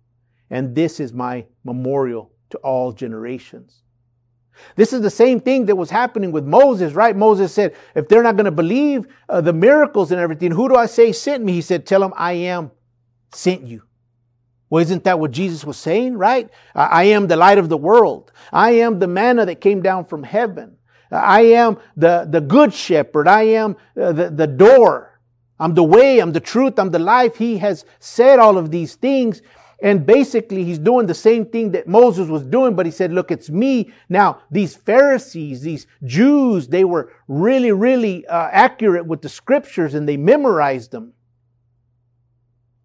[0.51, 3.81] and this is my memorial to all generations.
[4.75, 7.15] This is the same thing that was happening with Moses, right?
[7.15, 10.75] Moses said, if they're not going to believe uh, the miracles and everything, who do
[10.75, 11.53] I say sent me?
[11.53, 12.71] He said, tell them I am
[13.31, 13.86] sent you.
[14.69, 16.49] Well, isn't that what Jesus was saying, right?
[16.75, 18.31] I am the light of the world.
[18.51, 20.77] I am the manna that came down from heaven.
[21.09, 23.27] I am the, the good shepherd.
[23.27, 25.19] I am uh, the, the door.
[25.57, 26.19] I'm the way.
[26.19, 26.77] I'm the truth.
[26.77, 27.37] I'm the life.
[27.37, 29.41] He has said all of these things.
[29.81, 33.29] And basically, he's doing the same thing that Moses was doing, but he said, look,
[33.29, 33.91] it's me.
[34.09, 40.09] Now, these Pharisees, these Jews, they were really, really uh, accurate with the scriptures and
[40.09, 41.13] they memorized them.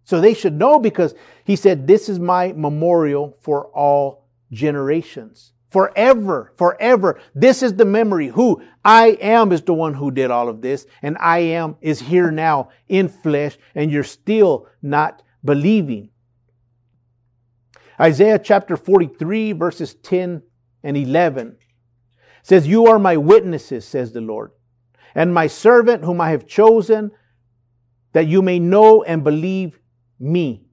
[0.03, 5.53] So they should know because he said, this is my memorial for all generations.
[5.71, 7.19] Forever, forever.
[7.33, 8.27] This is the memory.
[8.27, 11.99] Who I am is the one who did all of this, and I am is
[11.99, 16.09] here now in flesh, and you're still not believing.
[17.99, 20.43] Isaiah chapter 43, verses 10
[20.83, 21.57] and 11
[22.43, 24.51] says, You are my witnesses, says the Lord,
[25.15, 27.11] and my servant whom I have chosen,
[28.11, 29.79] that you may know and believe
[30.23, 30.65] me,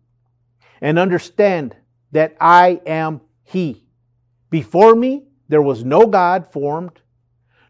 [0.80, 1.76] and understand
[2.12, 3.84] that I am He.
[4.48, 7.00] Before me there was no God formed,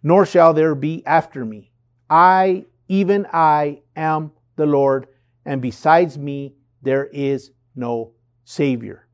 [0.03, 1.73] nor shall there be after me.
[2.09, 5.07] I, even I, am the Lord,
[5.45, 8.13] and besides me there is no
[8.45, 9.07] Savior.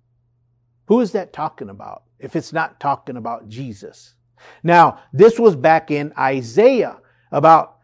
[0.86, 4.14] Who is that talking about if it's not talking about Jesus?
[4.62, 6.98] Now, this was back in Isaiah
[7.32, 7.78] about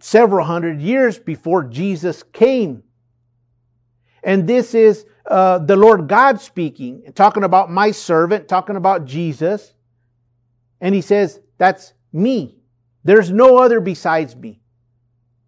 [0.00, 2.82] several hundred years before Jesus came.
[4.26, 9.72] And this is uh, the Lord God speaking, talking about my servant, talking about Jesus.
[10.80, 12.58] And he says, That's me.
[13.04, 14.60] There's no other besides me.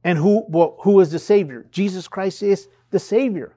[0.04, 1.66] And who, well, who is the Savior?
[1.72, 3.56] Jesus Christ is the Savior.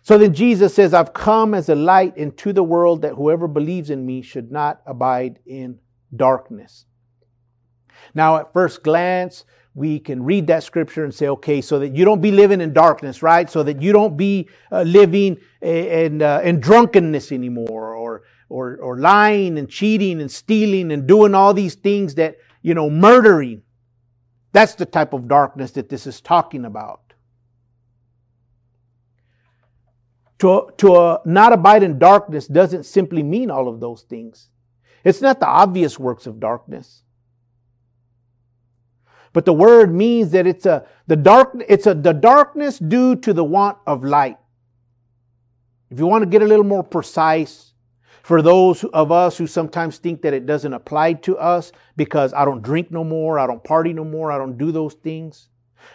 [0.00, 3.90] So then Jesus says, I've come as a light into the world that whoever believes
[3.90, 5.80] in me should not abide in
[6.14, 6.86] darkness.
[8.14, 9.44] Now, at first glance,
[9.76, 12.72] we can read that scripture and say, okay, so that you don't be living in
[12.72, 13.48] darkness, right?
[13.50, 18.98] So that you don't be uh, living in, uh, in drunkenness anymore or, or, or
[18.98, 23.60] lying and cheating and stealing and doing all these things that, you know, murdering.
[24.52, 27.12] That's the type of darkness that this is talking about.
[30.38, 34.48] To, to uh, not abide in darkness doesn't simply mean all of those things.
[35.04, 37.02] It's not the obvious works of darkness.
[39.36, 43.34] But the word means that it's a the dark it's a the darkness due to
[43.34, 44.38] the want of light.
[45.90, 47.74] If you want to get a little more precise,
[48.22, 52.46] for those of us who sometimes think that it doesn't apply to us because I
[52.46, 55.50] don't drink no more, I don't party no more, I don't do those things.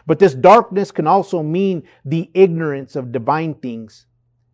[0.06, 4.06] But this darkness can also mean the ignorance of divine things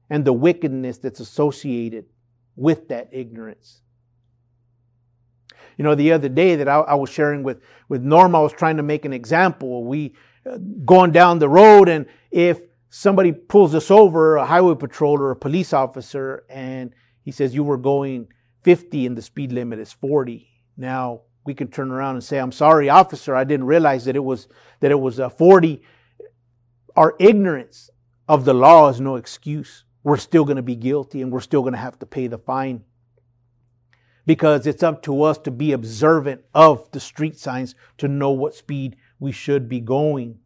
[0.10, 2.06] and the wickedness that's associated
[2.56, 3.82] with that ignorance.
[5.78, 8.54] You know, the other day that I, I, was sharing with, with Norma, I was
[8.54, 9.86] trying to make an example.
[9.86, 15.20] We uh, going down the road and if somebody pulls us over, a highway patrol
[15.20, 18.28] or a police officer, and he says, you were going
[18.64, 20.48] 50 and the speed limit is 40.
[20.78, 24.24] Now we can turn around and say, I'm sorry, officer, I didn't realize that it
[24.24, 24.48] was,
[24.80, 25.82] that it was a 40.
[26.96, 27.90] Our ignorance
[28.28, 31.60] of the law is no excuse we're still going to be guilty and we're still
[31.60, 32.82] going to have to pay the fine.
[34.28, 38.54] Because it's up to us to be observant of the street signs to know what
[38.54, 40.38] speed we should be going.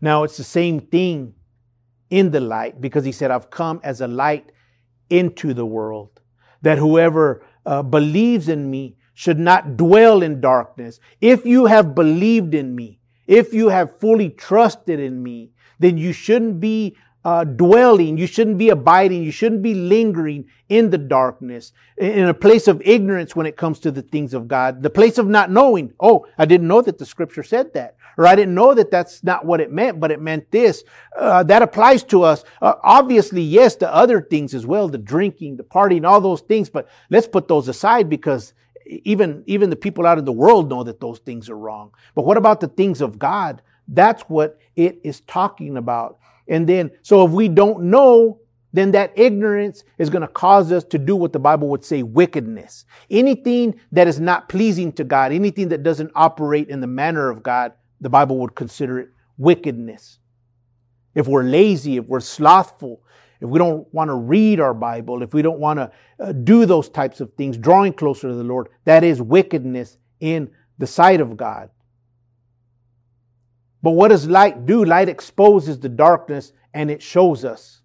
[0.00, 1.34] Now, it's the same thing
[2.08, 4.50] in the light because he said, I've come as a light
[5.08, 6.20] into the world,
[6.62, 10.98] that whoever uh, believes in me should not dwell in darkness.
[11.20, 16.12] If you have believed in me, if you have fully trusted in me, then you
[16.12, 18.16] shouldn't be uh, dwelling.
[18.16, 19.22] You shouldn't be abiding.
[19.22, 23.80] You shouldn't be lingering in the darkness, in a place of ignorance when it comes
[23.80, 24.82] to the things of God.
[24.82, 25.92] The place of not knowing.
[25.98, 27.96] Oh, I didn't know that the scripture said that.
[28.16, 30.84] Or I didn't know that that's not what it meant, but it meant this.
[31.16, 32.44] Uh, that applies to us.
[32.60, 36.68] Uh, obviously, yes, the other things as well, the drinking, the partying, all those things,
[36.68, 38.52] but let's put those aside because
[38.86, 41.92] even, even the people out in the world know that those things are wrong.
[42.14, 43.62] But what about the things of God?
[43.88, 46.18] That's what it is talking about.
[46.50, 48.40] And then, so if we don't know,
[48.72, 52.02] then that ignorance is going to cause us to do what the Bible would say
[52.02, 52.84] wickedness.
[53.08, 57.42] Anything that is not pleasing to God, anything that doesn't operate in the manner of
[57.42, 60.18] God, the Bible would consider it wickedness.
[61.14, 63.02] If we're lazy, if we're slothful,
[63.40, 66.66] if we don't want to read our Bible, if we don't want to uh, do
[66.66, 71.20] those types of things, drawing closer to the Lord, that is wickedness in the sight
[71.20, 71.70] of God.
[73.82, 74.84] But what does light do?
[74.84, 77.79] Light exposes the darkness and it shows us.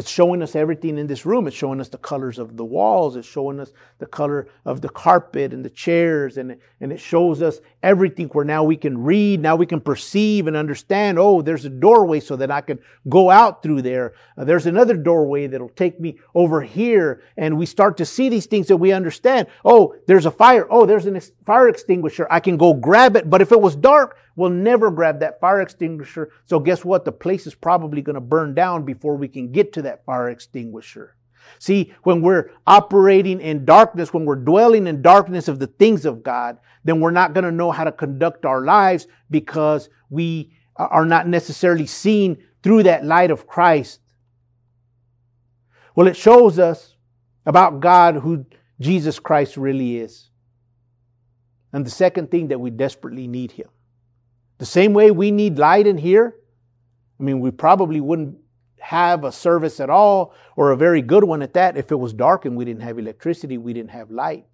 [0.00, 1.46] It's showing us everything in this room.
[1.46, 3.16] It's showing us the colors of the walls.
[3.16, 6.38] It's showing us the color of the carpet and the chairs.
[6.38, 10.46] And, and it shows us everything where now we can read, now we can perceive
[10.46, 11.18] and understand.
[11.18, 12.78] Oh, there's a doorway so that I can
[13.10, 14.14] go out through there.
[14.38, 17.22] Uh, there's another doorway that'll take me over here.
[17.36, 19.48] And we start to see these things that we understand.
[19.66, 20.66] Oh, there's a fire.
[20.70, 22.26] Oh, there's a fire extinguisher.
[22.30, 23.28] I can go grab it.
[23.28, 26.30] But if it was dark, we'll never grab that fire extinguisher.
[26.46, 27.04] So guess what?
[27.04, 30.30] The place is probably going to burn down before we can get to that fire
[30.30, 31.16] extinguisher.
[31.58, 36.22] See, when we're operating in darkness, when we're dwelling in darkness of the things of
[36.22, 41.04] God, then we're not going to know how to conduct our lives because we are
[41.04, 44.00] not necessarily seen through that light of Christ.
[45.94, 46.96] Well, it shows us
[47.44, 48.46] about God who
[48.80, 50.30] Jesus Christ really is.
[51.72, 53.68] And the second thing that we desperately need Him.
[54.58, 56.34] The same way we need light in here.
[57.18, 58.38] I mean, we probably wouldn't
[58.80, 62.12] have a service at all or a very good one at that if it was
[62.12, 64.46] dark and we didn't have electricity, we didn't have light.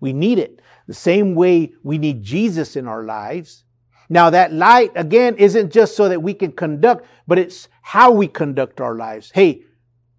[0.00, 0.60] We need it.
[0.86, 3.64] The same way we need Jesus in our lives.
[4.08, 8.26] Now that light, again, isn't just so that we can conduct, but it's how we
[8.26, 9.30] conduct our lives.
[9.32, 9.62] Hey,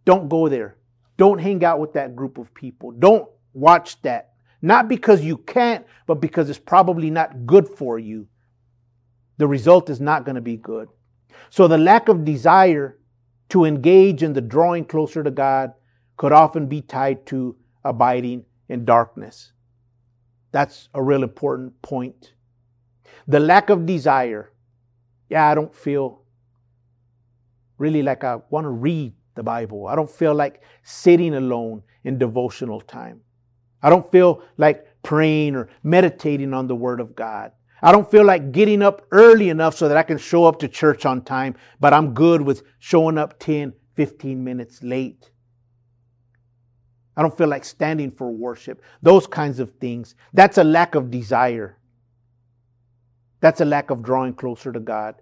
[0.05, 0.77] don't go there.
[1.17, 2.91] Don't hang out with that group of people.
[2.91, 4.33] Don't watch that.
[4.61, 8.27] Not because you can't, but because it's probably not good for you
[9.41, 10.87] the result is not going to be good.
[11.49, 12.99] So the lack of desire
[13.51, 15.73] to engage in the drawing closer to God
[16.15, 19.51] could often be tied to abiding in darkness.
[20.53, 22.33] That's a real important point.
[23.27, 24.53] The lack of desire.
[25.29, 26.21] Yeah, I don't feel
[27.77, 29.87] really like I want to read the Bible.
[29.87, 33.19] I don't feel like sitting alone in devotional time.
[33.83, 37.51] I don't feel like praying or meditating on the Word of God.
[37.81, 40.67] I don't feel like getting up early enough so that I can show up to
[40.67, 45.31] church on time, but I'm good with showing up 10, 15 minutes late.
[47.17, 48.81] I don't feel like standing for worship.
[49.01, 50.15] Those kinds of things.
[50.33, 51.77] That's a lack of desire.
[53.41, 55.15] That's a lack of drawing closer to God.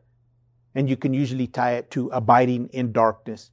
[0.75, 3.51] And you can usually tie it to abiding in darkness.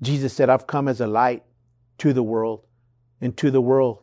[0.00, 1.42] Jesus said, I've come as a light
[1.98, 2.64] to the world
[3.20, 4.02] and to the world.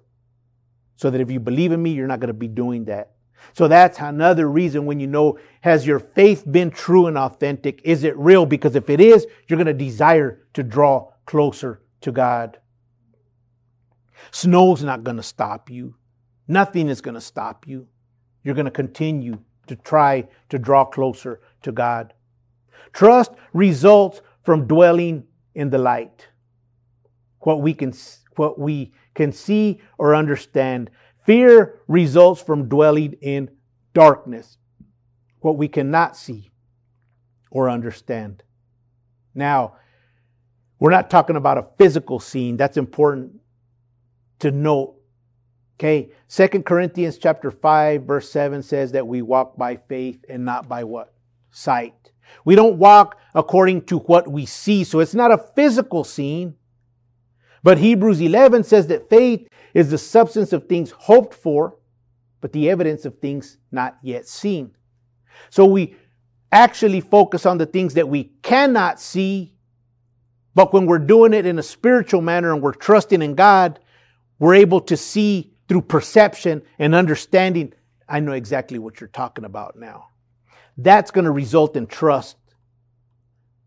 [0.98, 3.13] So that if you believe in me, you're not going to be doing that.
[3.52, 7.82] So that's another reason when you know, has your faith been true and authentic?
[7.84, 8.46] Is it real?
[8.46, 12.60] Because if it is, you're going to desire to draw closer to God.
[14.32, 15.96] Snow's not going to stop you.
[16.48, 17.88] Nothing is going to stop you.
[18.44, 22.14] You're going to continue to try to draw closer to God.
[22.92, 25.26] Trust results from dwelling
[25.56, 26.28] in the light.
[27.40, 27.94] What we can,
[28.36, 30.90] what we can see or understand
[31.26, 33.50] Fear results from dwelling in
[33.94, 34.58] darkness,
[35.40, 36.52] what we cannot see
[37.50, 38.44] or understand.
[39.34, 39.76] Now,
[40.80, 42.58] we're not talking about a physical scene.
[42.58, 43.40] That's important
[44.40, 44.96] to note.
[45.80, 46.12] Okay.
[46.28, 50.84] Second Corinthians chapter 5 verse 7 says that we walk by faith and not by
[50.84, 51.14] what?
[51.52, 52.12] Sight.
[52.44, 54.84] We don't walk according to what we see.
[54.84, 56.56] So it's not a physical scene.
[57.64, 61.78] But Hebrews 11 says that faith is the substance of things hoped for,
[62.42, 64.76] but the evidence of things not yet seen.
[65.50, 65.96] So we
[66.52, 69.56] actually focus on the things that we cannot see,
[70.54, 73.80] but when we're doing it in a spiritual manner and we're trusting in God,
[74.40, 77.74] we're able to see through perception and understanding.
[78.08, 80.10] I know exactly what you're talking about now.
[80.78, 82.36] That's going to result in trust.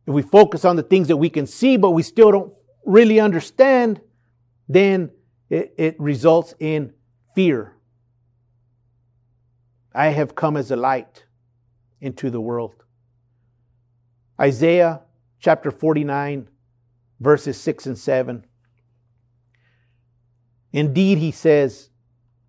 [0.06, 2.52] If we focus on the things that we can see, but we still don't
[2.86, 4.00] really understand,
[4.68, 5.10] then
[5.50, 6.94] it, it results in
[7.34, 7.76] fear.
[9.94, 11.24] I have come as a light
[12.00, 12.84] into the world.
[14.40, 15.02] Isaiah
[15.40, 16.48] chapter 49,
[17.20, 18.46] verses 6 and 7.
[20.72, 21.90] Indeed, he says,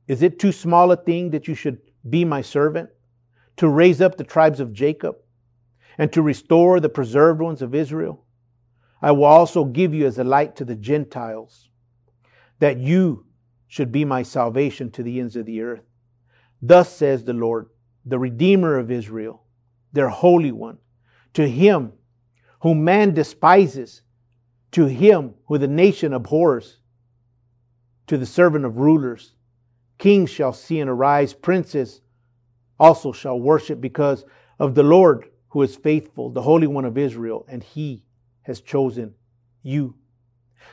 [0.08, 2.90] Is it too small a thing that you should be my servant,
[3.58, 5.16] to raise up the tribes of Jacob,
[5.98, 8.26] and to restore the preserved ones of Israel?
[9.02, 11.70] I will also give you as a light to the Gentiles,
[12.60, 13.26] that you
[13.68, 15.84] should be my salvation to the ends of the earth.
[16.62, 17.68] Thus says the Lord,
[18.06, 19.44] the Redeemer of Israel,
[19.94, 20.80] their Holy One,
[21.34, 21.94] to him
[22.62, 24.02] whom man despises,
[24.72, 26.80] to him who the nation abhors,
[28.08, 29.34] to the servant of rulers.
[29.98, 32.02] Kings shall see and arise, princes
[32.80, 34.26] also shall worship because
[34.60, 38.04] of the Lord who is faithful, the Holy One of Israel, and he
[38.48, 39.14] has chosen
[39.62, 39.96] you.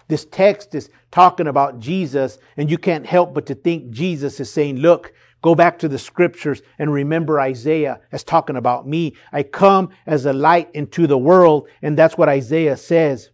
[0.08, 4.50] This text is talking about Jesus, and you can't help but to think Jesus is
[4.50, 5.12] saying, Look,
[5.42, 9.14] go back to the scriptures and remember Isaiah as talking about me.
[9.32, 13.30] I come as a light into the world, and that's what Isaiah says.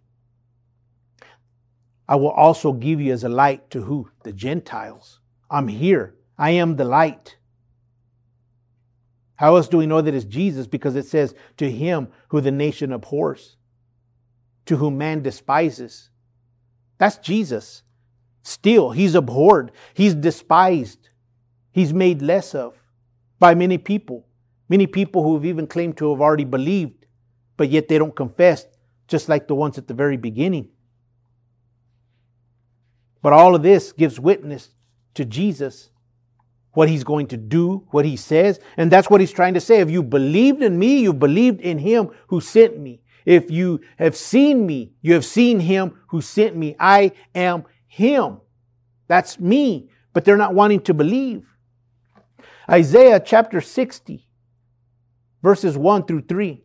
[2.08, 4.10] I will also give you as a light to who?
[4.24, 5.20] The Gentiles.
[5.48, 6.16] I'm here.
[6.36, 7.36] I am the light.
[9.36, 10.66] How else do we know that it's Jesus?
[10.66, 13.56] Because it says, to him who the nation abhors,
[14.66, 16.10] to whom man despises.
[16.98, 17.82] That's Jesus.
[18.42, 19.72] Still, he's abhorred.
[19.94, 21.08] He's despised.
[21.72, 22.74] He's made less of
[23.38, 24.26] by many people.
[24.68, 27.06] Many people who have even claimed to have already believed,
[27.56, 28.66] but yet they don't confess,
[29.08, 30.68] just like the ones at the very beginning.
[33.22, 34.70] But all of this gives witness
[35.14, 35.90] to Jesus
[36.72, 38.60] what he's going to do, what he says.
[38.76, 39.80] And that's what he's trying to say.
[39.80, 43.02] If you believed in me, you believed in him who sent me.
[43.24, 46.76] If you have seen me, you have seen him who sent me.
[46.78, 48.40] I am him.
[49.08, 49.90] That's me.
[50.12, 51.46] But they're not wanting to believe.
[52.68, 54.28] Isaiah chapter 60,
[55.42, 56.62] verses 1 through 3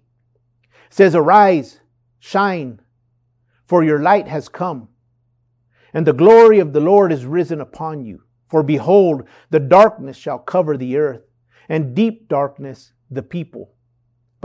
[0.89, 1.79] says, Arise,
[2.19, 2.79] shine,
[3.65, 4.89] for your light has come,
[5.93, 8.21] and the glory of the Lord is risen upon you.
[8.49, 11.23] For behold, the darkness shall cover the earth,
[11.67, 13.74] and deep darkness the people.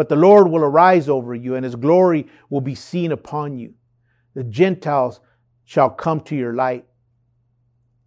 [0.01, 3.74] But the Lord will arise over you, and his glory will be seen upon you.
[4.32, 5.20] The Gentiles
[5.66, 6.86] shall come to your light,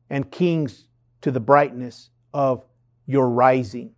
[0.09, 0.87] and kings
[1.21, 2.65] to the brightness of
[3.05, 3.91] your rising.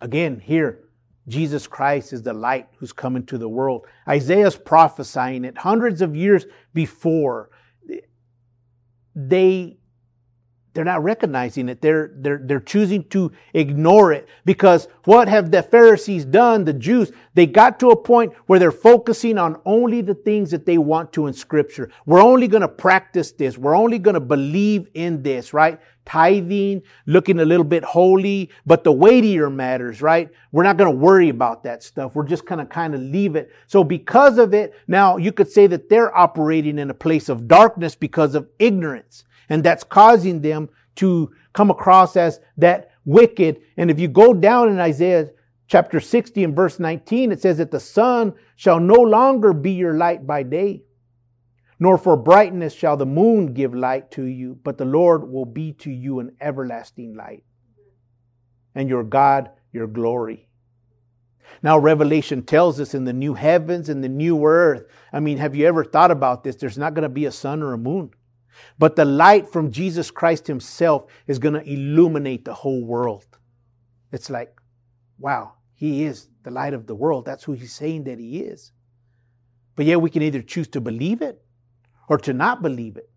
[0.00, 0.84] Again, here,
[1.26, 3.84] Jesus Christ is the light who's come into the world.
[4.06, 7.50] Isaiah's prophesying it hundreds of years before
[9.16, 9.78] they
[10.76, 11.80] they're not recognizing it.
[11.80, 17.10] They're, they're, they're choosing to ignore it because what have the Pharisees done, the Jews?
[17.34, 21.14] They got to a point where they're focusing on only the things that they want
[21.14, 21.90] to in scripture.
[22.04, 23.56] We're only going to practice this.
[23.56, 25.80] We're only going to believe in this, right?
[26.04, 30.30] Tithing, looking a little bit holy, but the weightier matters, right?
[30.52, 32.14] We're not going to worry about that stuff.
[32.14, 33.50] We're just going to kind of leave it.
[33.66, 37.48] So because of it, now you could say that they're operating in a place of
[37.48, 39.24] darkness because of ignorance.
[39.48, 43.60] And that's causing them to come across as that wicked.
[43.76, 45.30] And if you go down in Isaiah
[45.68, 49.94] chapter 60 and verse 19, it says that the sun shall no longer be your
[49.94, 50.82] light by day,
[51.78, 55.72] nor for brightness shall the moon give light to you, but the Lord will be
[55.74, 57.44] to you an everlasting light,
[58.74, 60.48] and your God your glory.
[61.62, 64.84] Now, Revelation tells us in the new heavens and the new earth.
[65.12, 66.56] I mean, have you ever thought about this?
[66.56, 68.10] There's not going to be a sun or a moon.
[68.78, 73.26] But the light from Jesus Christ Himself is going to illuminate the whole world.
[74.12, 74.58] It's like,
[75.18, 77.24] wow, He is the light of the world.
[77.24, 78.72] That's who He's saying that He is.
[79.74, 81.42] But yet we can either choose to believe it
[82.08, 83.10] or to not believe it.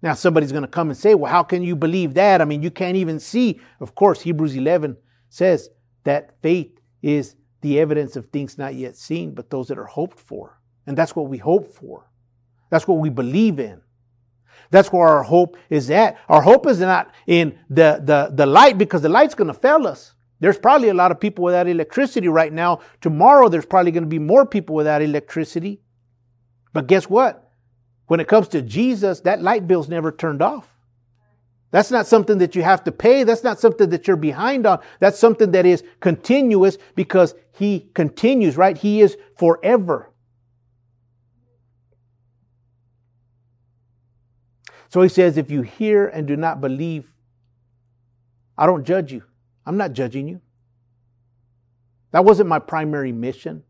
[0.00, 2.40] Now, somebody's going to come and say, well, how can you believe that?
[2.40, 3.60] I mean, you can't even see.
[3.80, 4.96] Of course, Hebrews 11
[5.28, 5.70] says
[6.04, 10.20] that faith is the evidence of things not yet seen, but those that are hoped
[10.20, 10.60] for.
[10.86, 12.08] And that's what we hope for.
[12.70, 13.80] That's what we believe in.
[14.70, 16.18] That's where our hope is at.
[16.28, 19.86] Our hope is not in the, the, the light because the light's going to fail
[19.86, 20.14] us.
[20.40, 22.80] There's probably a lot of people without electricity right now.
[23.00, 25.80] Tomorrow, there's probably going to be more people without electricity.
[26.72, 27.50] But guess what?
[28.06, 30.68] When it comes to Jesus, that light bill's never turned off.
[31.70, 33.24] That's not something that you have to pay.
[33.24, 34.78] That's not something that you're behind on.
[35.00, 38.76] That's something that is continuous because He continues, right?
[38.76, 40.10] He is forever.
[44.88, 47.12] So he says, if you hear and do not believe,
[48.56, 49.22] I don't judge you.
[49.66, 50.40] I'm not judging you.
[52.10, 53.62] That wasn't my primary mission.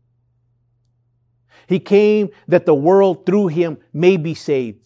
[1.67, 4.79] He came that the world through him may be saved.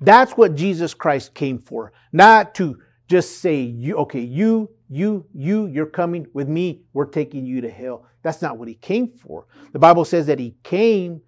[0.00, 1.92] That's what Jesus Christ came for.
[2.12, 2.78] Not to
[3.08, 6.82] just say, you, okay, you, you, you, you're coming with me.
[6.92, 8.06] We're taking you to hell.
[8.22, 9.46] That's not what he came for.
[9.72, 11.22] The Bible says that he came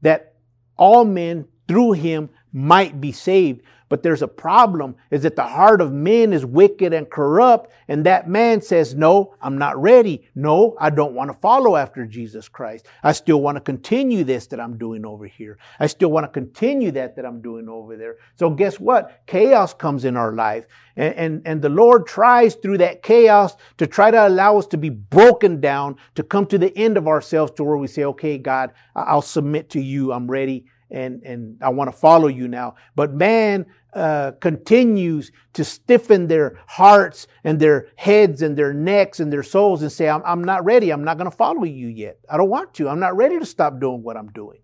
[0.00, 0.34] that
[0.76, 3.62] all men through him might be saved.
[3.92, 7.70] But there's a problem is that the heart of men is wicked and corrupt.
[7.88, 10.26] And that man says, no, I'm not ready.
[10.34, 12.86] No, I don't want to follow after Jesus Christ.
[13.02, 15.58] I still want to continue this that I'm doing over here.
[15.78, 18.16] I still want to continue that that I'm doing over there.
[18.36, 19.20] So guess what?
[19.26, 20.64] Chaos comes in our life.
[20.96, 24.78] And, and, and the Lord tries through that chaos to try to allow us to
[24.78, 28.38] be broken down, to come to the end of ourselves to where we say, okay,
[28.38, 30.14] God, I'll submit to you.
[30.14, 32.76] I'm ready and, and I want to follow you now.
[32.94, 39.32] But man uh, continues to stiffen their hearts and their heads and their necks and
[39.32, 40.90] their souls and say, I'm, I'm not ready.
[40.90, 42.18] I'm not going to follow you yet.
[42.30, 42.88] I don't want to.
[42.88, 44.60] I'm not ready to stop doing what I'm doing.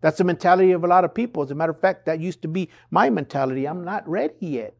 [0.00, 1.42] That's the mentality of a lot of people.
[1.42, 3.66] As a matter of fact, that used to be my mentality.
[3.66, 4.74] I'm not ready yet.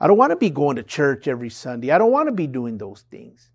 [0.00, 1.90] I don't want to be going to church every Sunday.
[1.90, 3.50] I don't want to be doing those things.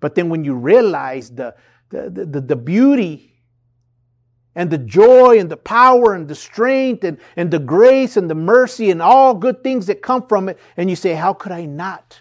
[0.00, 1.54] But then when you realize the,
[1.90, 3.33] the, the, the beauty
[4.54, 8.34] and the joy and the power and the strength and, and the grace and the
[8.34, 10.58] mercy and all good things that come from it.
[10.76, 12.20] And you say, how could I not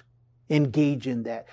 [0.49, 1.47] engage in that?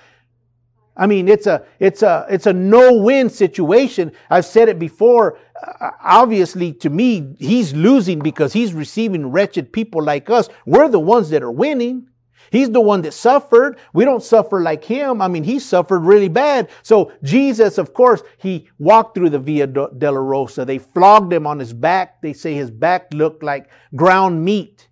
[0.96, 4.12] I mean, it's a, it's a, it's a no-win situation.
[4.28, 5.38] I've said it before.
[5.80, 10.48] Uh, obviously, to me, he's losing because he's receiving wretched people like us.
[10.66, 12.09] We're the ones that are winning.
[12.50, 13.78] He's the one that suffered.
[13.92, 15.22] We don't suffer like him.
[15.22, 16.68] I mean, he suffered really bad.
[16.82, 20.66] So Jesus, of course, he walked through the Via Dolorosa.
[20.66, 22.20] They flogged him on his back.
[22.22, 24.88] They say his back looked like ground meat.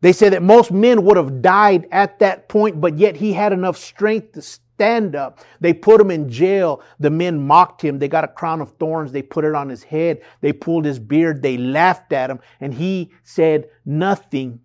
[0.00, 3.54] They say that most men would have died at that point, but yet he had
[3.54, 5.40] enough strength to stand up.
[5.60, 6.82] They put him in jail.
[6.98, 7.98] The men mocked him.
[7.98, 9.12] They got a crown of thorns.
[9.12, 10.20] They put it on his head.
[10.40, 11.42] They pulled his beard.
[11.42, 14.60] They laughed at him and he said nothing.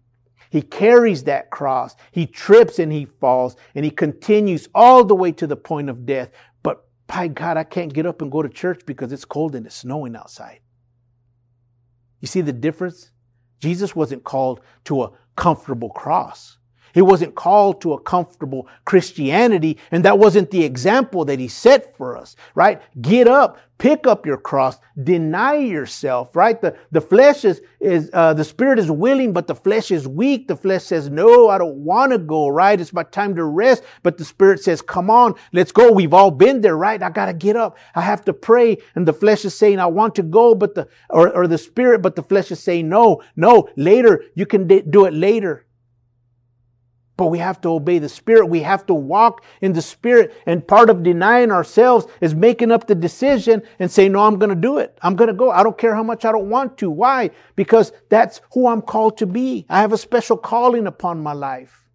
[0.50, 1.95] He carries that cross.
[2.12, 6.06] He trips and he falls and he continues all the way to the point of
[6.06, 6.30] death.
[6.64, 9.66] But by God, I can't get up and go to church because it's cold and
[9.66, 10.60] it's snowing outside.
[12.20, 13.12] You see the difference?
[13.60, 16.59] Jesus wasn't called to a comfortable cross.
[16.93, 21.95] He wasn't called to a comfortable Christianity, and that wasn't the example that he set
[21.97, 22.81] for us, right?
[23.01, 26.61] Get up, pick up your cross, deny yourself, right?
[26.61, 30.47] The, the flesh is, is uh, the spirit is willing, but the flesh is weak.
[30.47, 32.79] The flesh says, no, I don't want to go, right?
[32.79, 33.83] It's my time to rest.
[34.03, 35.91] But the spirit says, come on, let's go.
[35.91, 37.01] We've all been there, right?
[37.01, 37.77] I got to get up.
[37.95, 38.77] I have to pray.
[38.95, 42.01] And the flesh is saying, I want to go, but the, or, or the spirit,
[42.01, 44.23] but the flesh is saying, no, no, later.
[44.35, 45.65] You can do it later.
[47.20, 48.45] But we have to obey the Spirit.
[48.45, 50.34] We have to walk in the Spirit.
[50.45, 54.51] And part of denying ourselves is making up the decision and saying, no, I'm going
[54.51, 54.97] to do it.
[55.01, 55.51] I'm going to go.
[55.51, 56.89] I don't care how much I don't want to.
[56.89, 57.32] Why?
[57.57, 59.65] Because that's who I'm called to be.
[59.67, 61.89] I have a special calling upon my life.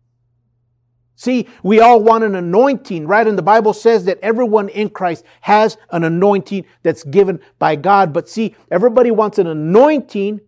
[1.16, 3.26] See, we all want an anointing, right?
[3.26, 8.12] And the Bible says that everyone in Christ has an anointing that's given by God.
[8.12, 10.42] But see, everybody wants an anointing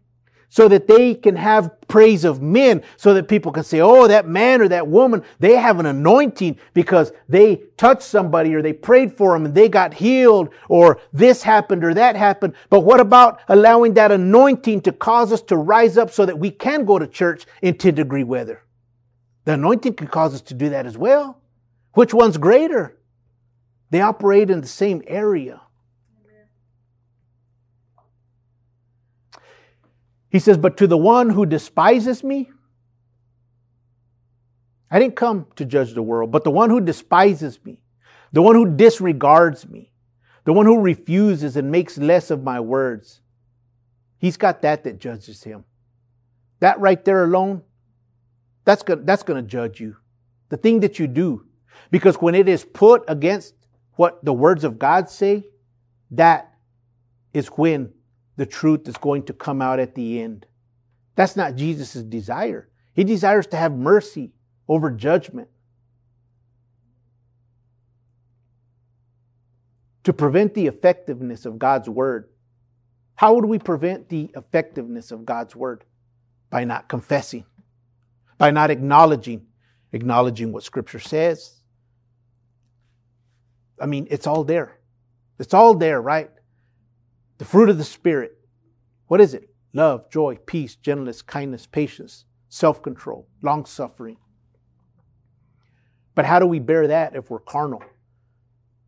[0.49, 4.29] so that they can have praise of men, so that people can say, oh, that
[4.29, 9.17] man or that woman, they have an anointing because they touched somebody or they prayed
[9.17, 12.55] for them and they got healed or this happened or that happened.
[12.71, 16.51] But what about allowing that anointing to cause us to rise up so that we
[16.51, 18.63] can go to church in 10 degree weather?
[19.45, 21.41] The anointing can cause us to do that as well.
[21.95, 22.99] Which one's greater?
[23.91, 25.61] They operate in the same area.
[30.37, 32.51] He says, But to the one who despises me,
[34.91, 37.81] I didn't come to judge the world, but the one who despises me,
[38.33, 39.93] the one who disregards me,
[40.45, 43.23] the one who refuses and makes less of my words,
[44.19, 45.65] he's got that that judges him.
[46.61, 47.63] That right there alone,
[48.67, 49.97] that's going that's to judge you.
[50.51, 51.47] The thing that you do.
[51.91, 53.55] Because when it is put against
[53.95, 55.47] what the words of God say,
[56.11, 56.53] that
[57.33, 57.95] is when
[58.37, 60.47] the truth is going to come out at the end.
[61.15, 62.69] That's not Jesus' desire.
[62.95, 64.33] He desires to have mercy
[64.69, 65.49] over judgment.
[70.05, 72.29] To prevent the effectiveness of God's word.
[73.17, 75.85] How would we prevent the effectiveness of God's word?
[76.51, 77.45] By not confessing,
[78.39, 79.47] by not acknowledging,
[79.93, 81.55] acknowledging what scripture says.
[83.81, 84.79] I mean, it's all there.
[85.39, 86.31] It's all there, right?
[87.39, 88.39] The fruit of the Spirit.
[89.09, 89.51] What is it?
[89.73, 94.17] Love, joy, peace, gentleness, kindness, patience, self control, long suffering.
[96.15, 97.83] But how do we bear that if we're carnal?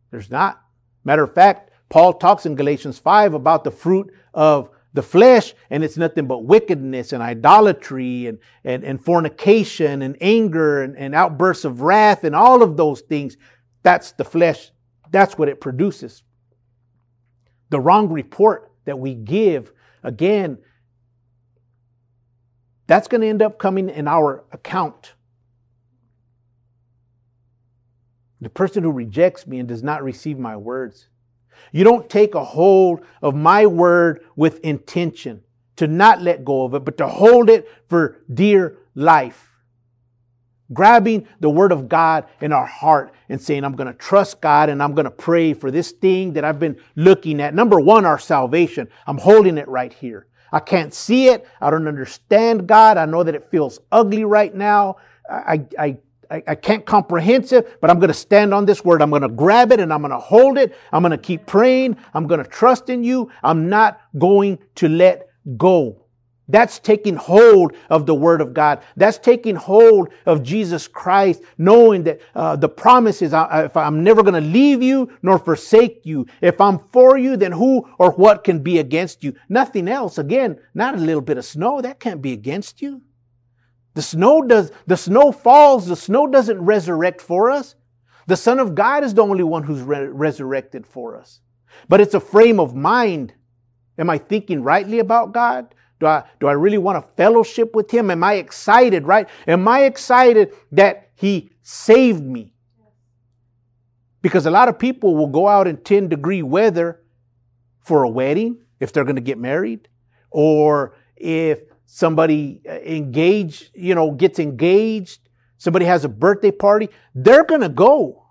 [0.09, 0.61] There's not.
[1.03, 5.83] Matter of fact, Paul talks in Galatians 5 about the fruit of the flesh, and
[5.83, 11.65] it's nothing but wickedness and idolatry and, and, and fornication and anger and, and outbursts
[11.65, 13.37] of wrath and all of those things.
[13.83, 14.71] That's the flesh.
[15.11, 16.23] That's what it produces
[17.69, 19.71] the wrong report that we give
[20.03, 20.57] again,
[22.87, 25.13] that's going to end up coming in our account.
[28.41, 31.07] The person who rejects me and does not receive my words.
[31.71, 35.43] You don't take a hold of my word with intention
[35.75, 39.48] to not let go of it, but to hold it for dear life.
[40.71, 44.69] Grabbing the word of God in our heart and saying, I'm going to trust God
[44.69, 47.55] and I'm going to pray for this thing that I've been looking at.
[47.55, 48.87] Number one, our salvation.
[49.07, 50.27] I'm holding it right here.
[50.51, 51.47] I can't see it.
[51.61, 52.97] I don't understand God.
[52.97, 54.97] I know that it feels ugly right now.
[55.29, 55.97] I, I,
[56.31, 59.01] I, I can't comprehend it, but I'm going to stand on this word.
[59.01, 60.75] I'm going to grab it and I'm going to hold it.
[60.91, 61.97] I'm going to keep praying.
[62.13, 63.31] I'm going to trust in you.
[63.43, 66.05] I'm not going to let go.
[66.49, 68.81] That's taking hold of the Word of God.
[68.97, 74.03] That's taking hold of Jesus Christ, knowing that uh, the promise is, uh, if I'm
[74.03, 76.25] never going to leave you nor forsake you.
[76.41, 79.35] If I'm for you, then who or what can be against you?
[79.47, 80.17] Nothing else.
[80.17, 81.81] Again, not a little bit of snow.
[81.81, 83.03] That can't be against you.
[83.93, 85.87] The snow does, the snow falls.
[85.87, 87.75] The snow doesn't resurrect for us.
[88.25, 91.41] The Son of God is the only one who's re- resurrected for us.
[91.87, 93.33] But it's a frame of mind.
[93.97, 95.75] Am I thinking rightly about God?
[95.99, 98.09] Do I, do I really want to fellowship with him?
[98.09, 99.27] Am I excited, right?
[99.47, 102.53] Am I excited that he saved me?
[104.21, 107.01] Because a lot of people will go out in 10 degree weather
[107.79, 109.87] for a wedding if they're going to get married
[110.31, 115.27] or if somebody uh, engaged, you know, gets engaged,
[115.57, 118.25] somebody has a birthday party, they're going to go.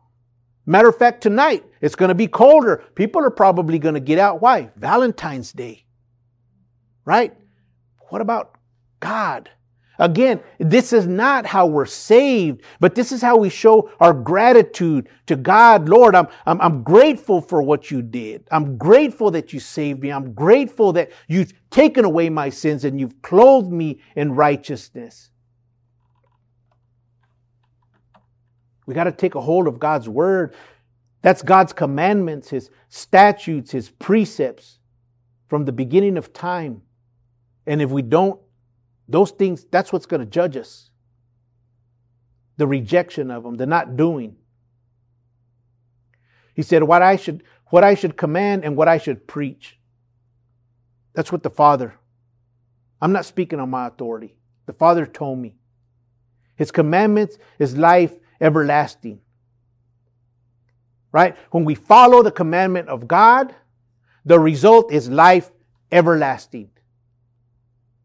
[0.64, 2.84] Matter of fact, tonight it's going to be colder.
[2.94, 4.40] People are probably going to get out.
[4.40, 4.70] Why?
[4.76, 5.84] Valentine's Day.
[7.04, 7.34] Right?
[8.08, 8.56] What about
[9.00, 9.50] God?
[9.98, 15.08] Again, this is not how we're saved, but this is how we show our gratitude
[15.26, 15.88] to God.
[15.88, 18.46] Lord, I'm, I'm, I'm, grateful for what you did.
[18.52, 20.12] I'm grateful that you saved me.
[20.12, 25.30] I'm grateful that you've taken away my sins and you've clothed me in righteousness.
[28.86, 30.54] We got to take a hold of God's word.
[31.22, 34.78] That's God's commandments, His statutes, His precepts
[35.48, 36.82] from the beginning of time.
[37.68, 38.40] And if we don't,
[39.08, 40.90] those things, that's what's going to judge us.
[42.56, 44.36] The rejection of them, the not doing.
[46.54, 49.78] He said, what I should, what I should command and what I should preach.
[51.12, 51.94] That's what the Father,
[53.02, 54.34] I'm not speaking on my authority.
[54.66, 55.54] The Father told me.
[56.56, 59.20] His commandments is life everlasting.
[61.12, 61.36] Right?
[61.50, 63.54] When we follow the commandment of God,
[64.24, 65.50] the result is life
[65.92, 66.70] everlasting.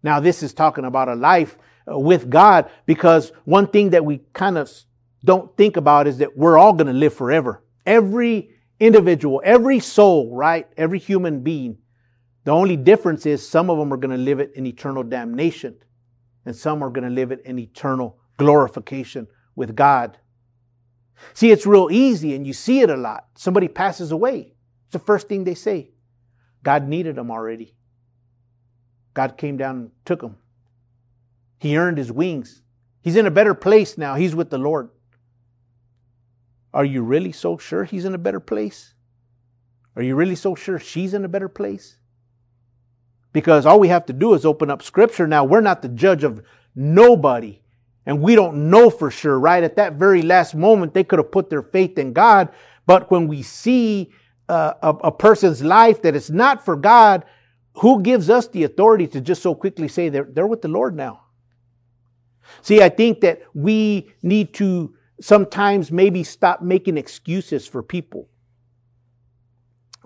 [0.04, 1.58] Now, this is talking about a life
[1.90, 4.70] uh, with God because one thing that we kind of
[5.24, 7.64] don't think about is that we're all going to live forever.
[7.86, 10.68] Every individual, every soul, right?
[10.78, 11.78] Every human being.
[12.44, 15.78] The only difference is some of them are going to live it in eternal damnation
[16.46, 20.18] and some are going to live it in eternal glorification with God.
[21.34, 23.28] See, it's real easy and you see it a lot.
[23.36, 24.56] Somebody passes away.
[24.86, 25.92] It's the first thing they say.
[26.64, 27.76] God needed them already.
[29.14, 30.38] God came down and took him.
[31.60, 32.62] He earned his wings.
[33.02, 34.16] He's in a better place now.
[34.16, 34.90] He's with the Lord.
[36.74, 38.94] Are you really so sure he's in a better place?
[39.96, 41.98] Are you really so sure she's in a better place?
[43.32, 45.28] Because all we have to do is open up scripture.
[45.28, 46.44] Now, we're not the judge of
[46.76, 47.62] nobody.
[48.06, 49.64] And we don't know for sure, right?
[49.64, 52.50] At that very last moment, they could have put their faith in God.
[52.86, 54.12] But when we see
[54.50, 57.24] uh, a, a person's life that is not for God,
[57.76, 60.96] who gives us the authority to just so quickly say they're, they're with the Lord
[60.96, 61.22] now?
[62.62, 68.30] See, I think that we need to sometimes maybe stop making excuses for people.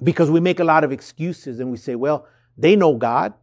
[0.01, 3.33] Because we make a lot of excuses and we say, well, they know God.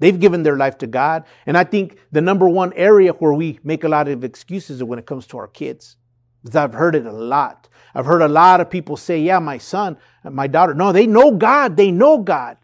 [0.00, 1.24] They've given their life to God.
[1.46, 4.84] And I think the number one area where we make a lot of excuses is
[4.84, 5.96] when it comes to our kids.
[6.42, 7.68] Because I've heard it a lot.
[7.94, 10.74] I've heard a lot of people say, yeah, my son, my daughter.
[10.74, 11.76] No, they know God.
[11.76, 12.56] They know God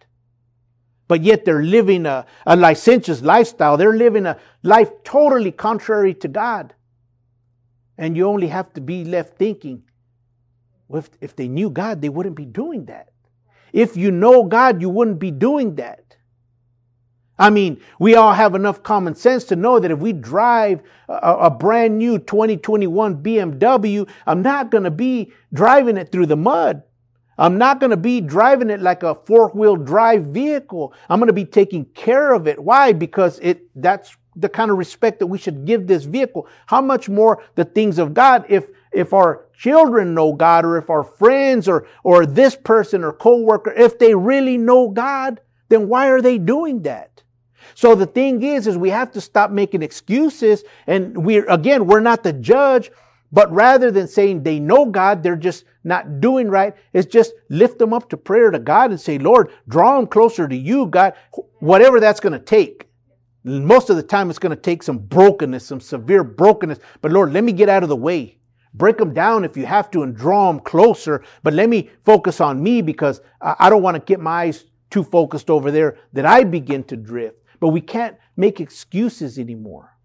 [1.09, 3.77] but yet they're living a, a licentious lifestyle.
[3.77, 6.75] They're living a life totally contrary to God.
[7.97, 9.83] And you only have to be left thinking,
[10.87, 13.09] well, if, if they knew God, they wouldn't be doing that.
[13.73, 16.17] If you know God, you wouldn't be doing that.
[17.39, 21.35] I mean, we all have enough common sense to know that if we drive a,
[21.35, 26.83] a brand new 2021 BMW, I'm not going to be driving it through the mud.
[27.39, 30.93] I'm not going to be driving it like a four wheel drive vehicle.
[31.09, 32.59] I'm going to be taking care of it.
[32.59, 32.93] Why?
[32.93, 36.49] Because it, that's the kind of respect that we should give this vehicle.
[36.67, 40.91] How much more the things of God if, if our children know God or if
[40.91, 46.09] our friends or, or this person or coworker, if they really know God, then why
[46.09, 47.23] are they doing that?
[47.75, 50.65] So the thing is, is we have to stop making excuses.
[50.87, 52.91] And we're, again, we're not the judge,
[53.31, 57.79] but rather than saying they know God, they're just not doing right, it's just lift
[57.79, 61.15] them up to prayer to God and say, Lord, draw them closer to you, God,
[61.61, 62.89] whatever that's going to take.
[63.45, 66.81] Most of the time, it's going to take some brokenness, some severe brokenness.
[67.01, 68.39] But Lord, let me get out of the way.
[68.75, 71.25] Break them down if you have to and draw them closer.
[71.43, 75.03] But let me focus on me because I don't want to get my eyes too
[75.03, 77.39] focused over there that I begin to drift.
[77.61, 79.97] But we can't make excuses anymore.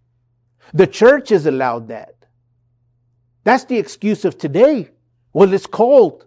[0.73, 2.12] The church has allowed that.
[3.43, 4.89] That's the excuse of today.
[5.33, 6.25] Well, it's cold.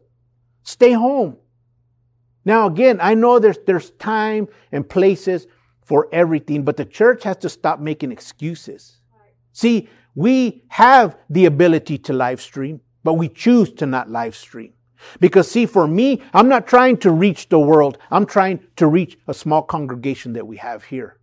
[0.62, 1.36] Stay home.
[2.44, 5.46] Now, again, I know there's, there's time and places
[5.82, 8.98] for everything, but the church has to stop making excuses.
[9.52, 14.72] See, we have the ability to live stream, but we choose to not live stream.
[15.20, 17.98] Because see, for me, I'm not trying to reach the world.
[18.10, 21.18] I'm trying to reach a small congregation that we have here.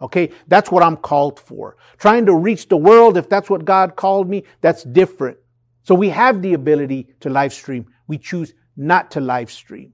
[0.00, 0.30] Okay.
[0.48, 1.76] That's what I'm called for.
[1.98, 3.16] Trying to reach the world.
[3.16, 5.38] If that's what God called me, that's different.
[5.82, 7.86] So we have the ability to live stream.
[8.06, 9.92] We choose not to live stream.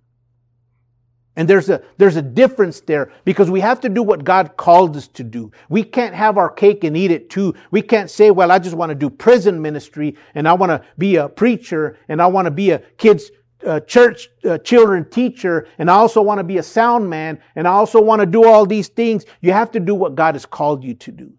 [1.38, 4.96] And there's a, there's a difference there because we have to do what God called
[4.96, 5.52] us to do.
[5.68, 7.54] We can't have our cake and eat it too.
[7.70, 10.82] We can't say, well, I just want to do prison ministry and I want to
[10.96, 13.30] be a preacher and I want to be a kids
[13.64, 17.66] uh, church uh, children teacher and I also want to be a sound man and
[17.66, 19.24] I also want to do all these things.
[19.40, 21.32] You have to do what God has called you to do.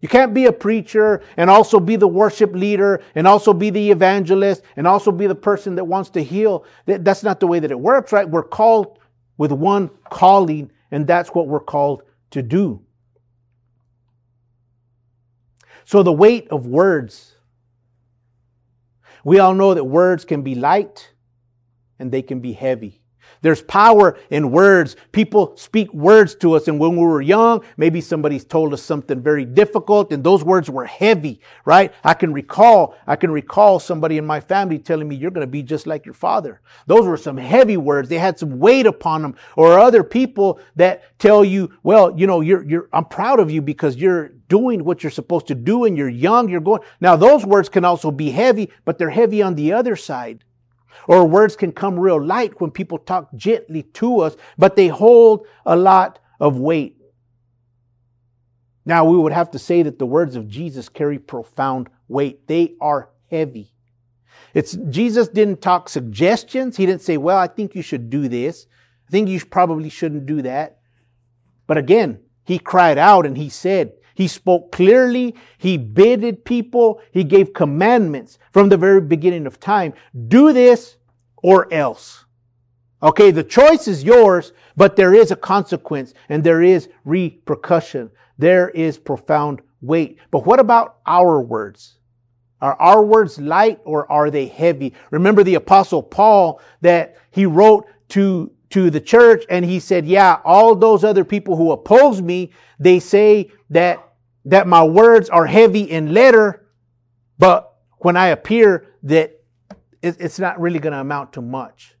[0.00, 3.92] You can't be a preacher and also be the worship leader and also be the
[3.92, 6.64] evangelist and also be the person that wants to heal.
[6.86, 8.28] That's not the way that it works, right?
[8.28, 8.98] We're called
[9.38, 12.02] with one calling and that's what we're called
[12.32, 12.82] to do.
[15.84, 17.36] So the weight of words.
[19.24, 21.10] We all know that words can be light
[21.98, 23.02] and they can be heavy.
[23.42, 24.96] There's power in words.
[25.10, 26.68] People speak words to us.
[26.68, 30.70] And when we were young, maybe somebody's told us something very difficult and those words
[30.70, 31.92] were heavy, right?
[32.04, 35.50] I can recall, I can recall somebody in my family telling me, you're going to
[35.50, 36.60] be just like your father.
[36.86, 38.08] Those were some heavy words.
[38.08, 42.40] They had some weight upon them or other people that tell you, well, you know,
[42.40, 45.96] you're, you're, I'm proud of you because you're doing what you're supposed to do and
[45.96, 46.50] you're young.
[46.50, 46.82] You're going.
[47.00, 50.44] Now those words can also be heavy, but they're heavy on the other side.
[51.08, 55.46] Or words can come real light when people talk gently to us, but they hold
[55.64, 56.98] a lot of weight.
[58.84, 62.46] Now, we would have to say that the words of Jesus carry profound weight.
[62.46, 63.72] They are heavy.
[64.52, 66.76] It's, Jesus didn't talk suggestions.
[66.76, 68.66] He didn't say, well, I think you should do this.
[69.08, 70.80] I think you probably shouldn't do that.
[71.66, 75.34] But again, he cried out and he said, he spoke clearly.
[75.58, 77.00] He bidded people.
[77.12, 79.94] He gave commandments from the very beginning of time.
[80.28, 80.96] Do this
[81.36, 82.24] or else.
[83.02, 88.10] Okay, the choice is yours, but there is a consequence and there is repercussion.
[88.38, 90.18] There is profound weight.
[90.30, 91.98] But what about our words?
[92.60, 94.94] Are our words light or are they heavy?
[95.10, 100.40] Remember the apostle Paul that he wrote to, to the church and he said, yeah,
[100.44, 104.12] all those other people who oppose me, they say that,
[104.44, 106.66] that my words are heavy in letter,
[107.38, 109.38] but when I appear that
[110.02, 111.94] it's not really going to amount to much.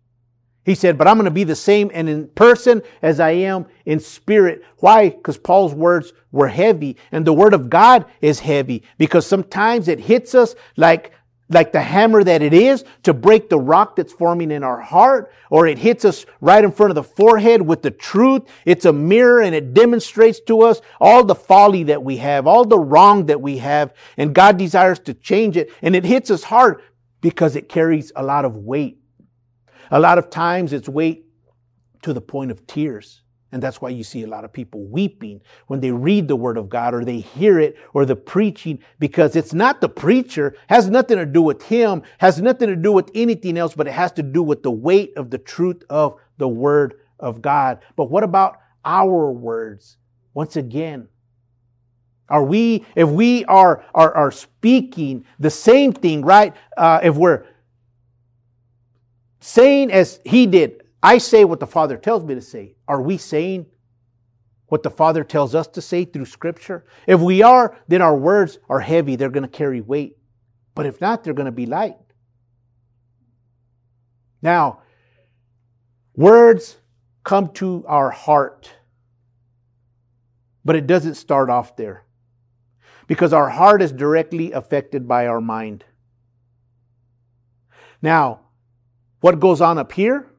[0.64, 3.66] He said, but I'm going to be the same and in person as I am
[3.84, 4.62] in spirit.
[4.78, 5.10] Why?
[5.10, 10.00] Because Paul's words were heavy and the word of God is heavy because sometimes it
[10.00, 11.12] hits us like
[11.54, 15.32] like the hammer that it is to break the rock that's forming in our heart,
[15.50, 18.42] or it hits us right in front of the forehead with the truth.
[18.64, 22.64] It's a mirror and it demonstrates to us all the folly that we have, all
[22.64, 25.70] the wrong that we have, and God desires to change it.
[25.82, 26.82] And it hits us hard
[27.20, 28.98] because it carries a lot of weight.
[29.90, 31.26] A lot of times it's weight
[32.02, 33.21] to the point of tears.
[33.52, 36.56] And that's why you see a lot of people weeping when they read the word
[36.56, 40.88] of God or they hear it or the preaching because it's not the preacher, has
[40.88, 44.10] nothing to do with him, has nothing to do with anything else, but it has
[44.12, 47.80] to do with the weight of the truth of the word of God.
[47.94, 49.98] But what about our words?
[50.32, 51.08] Once again,
[52.30, 56.56] are we, if we are, are, are speaking the same thing, right?
[56.74, 57.44] Uh, if we're
[59.40, 62.76] saying as he did, I say what the Father tells me to say.
[62.86, 63.66] Are we saying
[64.66, 66.84] what the Father tells us to say through Scripture?
[67.06, 69.16] If we are, then our words are heavy.
[69.16, 70.16] They're going to carry weight.
[70.74, 71.96] But if not, they're going to be light.
[74.40, 74.80] Now,
[76.14, 76.76] words
[77.24, 78.72] come to our heart,
[80.64, 82.04] but it doesn't start off there
[83.06, 85.84] because our heart is directly affected by our mind.
[88.00, 88.40] Now,
[89.20, 90.31] what goes on up here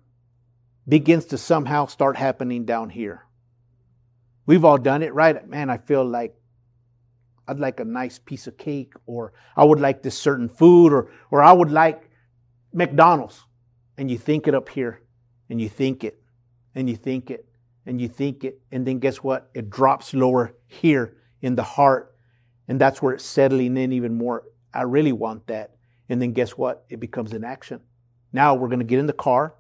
[0.88, 3.26] begins to somehow start happening down here.
[4.46, 5.48] We've all done it, right?
[5.48, 6.36] Man, I feel like
[7.48, 11.12] I'd like a nice piece of cake, or I would like this certain food, or,
[11.32, 12.10] or I would like
[12.74, 13.46] McDonald's.
[13.98, 15.02] And you think it up here,
[15.50, 16.22] and you think it,
[16.74, 17.48] and you think it,
[17.86, 19.50] and you think it, and then guess what?
[19.54, 22.16] It drops lower here in the heart,
[22.68, 24.44] and that's where it's settling in even more.
[24.74, 25.76] I really want that.
[26.10, 26.86] And then guess what?
[26.90, 27.82] It becomes an action.
[28.32, 29.56] Now we're going to get in the car.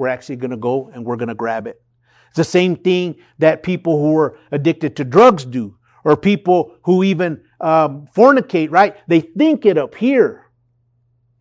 [0.00, 1.82] We're actually going to go and we're going to grab it.
[2.28, 7.04] It's the same thing that people who are addicted to drugs do, or people who
[7.04, 8.96] even um, fornicate, right?
[9.08, 10.46] They think it up here,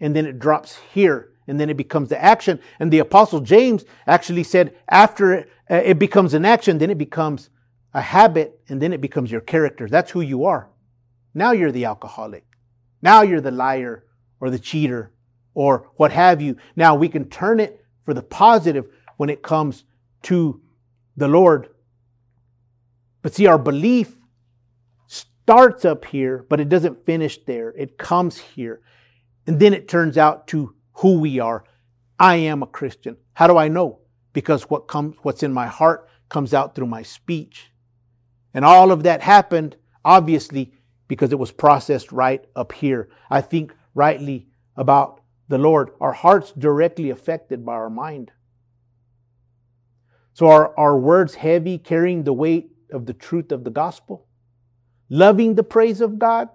[0.01, 2.59] and then it drops here, and then it becomes the action.
[2.81, 6.97] And the Apostle James actually said, after it, uh, it becomes an action, then it
[6.97, 7.49] becomes
[7.93, 9.87] a habit, and then it becomes your character.
[9.87, 10.69] That's who you are.
[11.33, 12.43] Now you're the alcoholic.
[13.01, 14.03] Now you're the liar
[14.41, 15.13] or the cheater
[15.53, 16.57] or what have you.
[16.75, 17.78] Now we can turn it
[18.09, 18.87] for the positive
[19.17, 19.83] when it comes
[20.23, 20.59] to
[21.15, 21.69] the Lord.
[23.21, 24.15] But see, our belief
[25.05, 27.69] starts up here, but it doesn't finish there.
[27.77, 28.81] It comes here.
[29.45, 31.63] And then it turns out to who we are.
[32.19, 33.15] I am a Christian.
[33.33, 33.99] How do I know?
[34.33, 37.69] Because what comes, what's in my heart comes out through my speech.
[38.55, 40.73] And all of that happened, obviously,
[41.07, 43.09] because it was processed right up here.
[43.29, 45.18] I think rightly about
[45.49, 45.91] the Lord.
[45.99, 48.31] Our heart's directly affected by our mind.
[50.33, 54.25] So are our words heavy, carrying the weight of the truth of the gospel?
[55.09, 56.47] Loving the praise of God?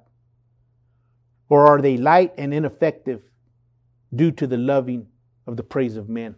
[1.51, 3.22] Or are they light and ineffective
[4.14, 5.09] due to the loving
[5.47, 6.36] of the praise of men?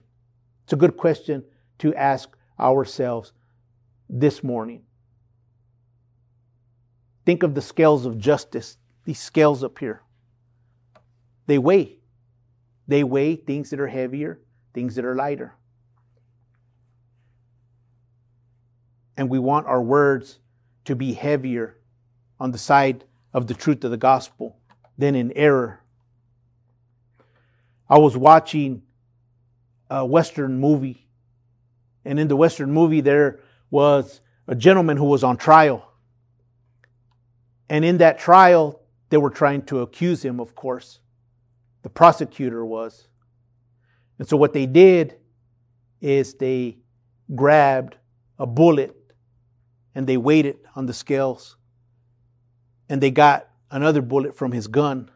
[0.65, 1.45] It's a good question
[1.79, 3.33] to ask ourselves
[4.09, 4.83] this morning.
[7.25, 10.03] Think of the scales of justice, these scales up here.
[11.47, 11.99] They weigh.
[12.89, 14.41] They weigh things that are heavier,
[14.73, 15.55] things that are lighter.
[19.17, 20.39] And we want our words
[20.85, 21.79] to be heavier
[22.39, 24.59] on the side of the truth of the gospel
[24.99, 25.81] than in error.
[27.89, 28.83] I was watching
[29.89, 31.07] a Western movie,
[32.05, 35.93] and in the Western movie, there was a gentleman who was on trial.
[37.69, 41.01] And in that trial, they were trying to accuse him, of course.
[41.87, 43.07] The prosecutor was.
[44.19, 45.19] And so what they did
[46.01, 46.79] is they
[47.33, 47.95] grabbed
[48.41, 48.97] a bullet
[49.95, 51.57] and they weighed it on the scales.
[52.89, 55.13] And they got another bullet from his gun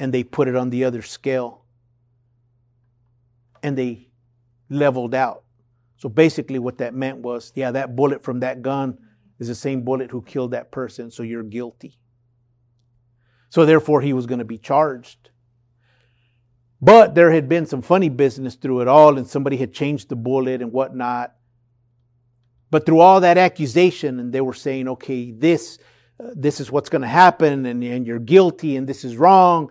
[0.00, 1.62] and they put it on the other scale.
[3.62, 4.08] And they
[4.68, 5.44] leveled out.
[5.98, 8.98] So basically, what that meant was yeah, that bullet from that gun
[9.38, 11.96] is the same bullet who killed that person, so you're guilty.
[13.48, 15.30] So therefore, he was going to be charged.
[16.80, 20.16] But there had been some funny business through it all, and somebody had changed the
[20.16, 21.34] bullet and whatnot.
[22.70, 25.78] But through all that accusation, and they were saying, okay, this,
[26.20, 29.70] uh, this is what's going to happen, and, and you're guilty, and this is wrong.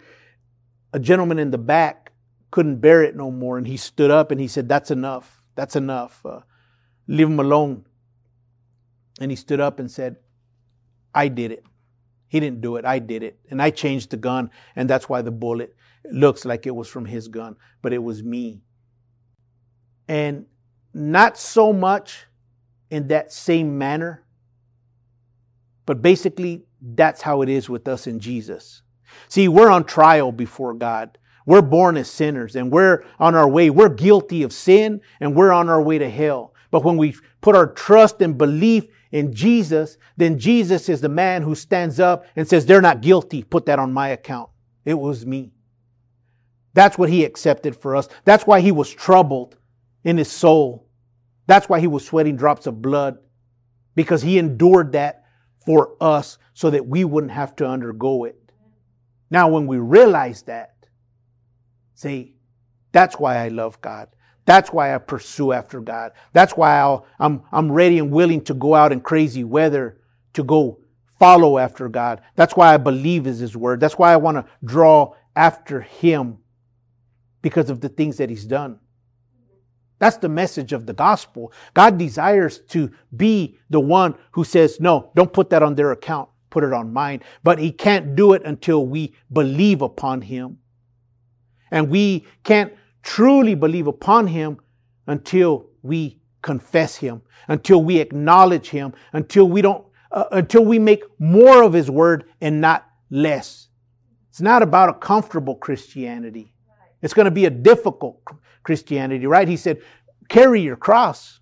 [0.93, 2.13] A gentleman in the back
[2.51, 5.43] couldn't bear it no more, and he stood up and he said, That's enough.
[5.55, 6.25] That's enough.
[6.25, 6.39] Uh,
[7.07, 7.85] leave him alone.
[9.19, 10.17] And he stood up and said,
[11.13, 11.65] I did it.
[12.27, 12.85] He didn't do it.
[12.85, 13.39] I did it.
[13.49, 14.49] And I changed the gun.
[14.75, 15.75] And that's why the bullet
[16.11, 18.61] looks like it was from his gun, but it was me.
[20.07, 20.45] And
[20.93, 22.25] not so much
[22.89, 24.23] in that same manner,
[25.85, 28.81] but basically, that's how it is with us in Jesus.
[29.27, 31.17] See, we're on trial before God.
[31.45, 33.69] We're born as sinners and we're on our way.
[33.69, 36.53] We're guilty of sin and we're on our way to hell.
[36.71, 41.41] But when we put our trust and belief in Jesus, then Jesus is the man
[41.41, 43.43] who stands up and says, they're not guilty.
[43.43, 44.49] Put that on my account.
[44.83, 45.53] It was me.
[46.73, 48.09] That's what he accepted for us.
[48.25, 49.55] That's why he was troubled
[50.03, 50.89] in his soul.
[51.47, 53.17] That's why he was sweating drops of blood
[53.95, 55.23] because he endured that
[55.65, 58.51] for us so that we wouldn't have to undergo it.
[59.31, 60.75] Now, when we realize that,
[61.93, 62.33] say,
[62.91, 64.09] that's why I love God.
[64.45, 66.11] That's why I pursue after God.
[66.33, 69.99] That's why i am I'm, I'm ready and willing to go out in crazy weather
[70.33, 70.79] to go
[71.19, 72.21] follow after God.
[72.35, 73.79] That's why I believe is His word.
[73.79, 76.37] That's why I want to draw after Him
[77.41, 78.79] because of the things that He's done.
[79.97, 81.53] That's the message of the gospel.
[81.73, 86.29] God desires to be the one who says, no, don't put that on their account.
[86.49, 87.23] Put it on mine.
[87.43, 90.59] But He can't do it until we believe upon Him.
[91.71, 92.73] And we can't
[93.05, 94.59] truly believe upon Him
[95.07, 101.03] until we confess Him, until we acknowledge Him, until we don't, uh, until we make
[101.19, 103.69] more of His Word and not less.
[104.29, 106.51] It's not about a comfortable Christianity.
[107.01, 108.21] It's going to be a difficult
[108.63, 109.47] Christianity, right?
[109.47, 109.81] He said,
[110.27, 111.39] carry your cross.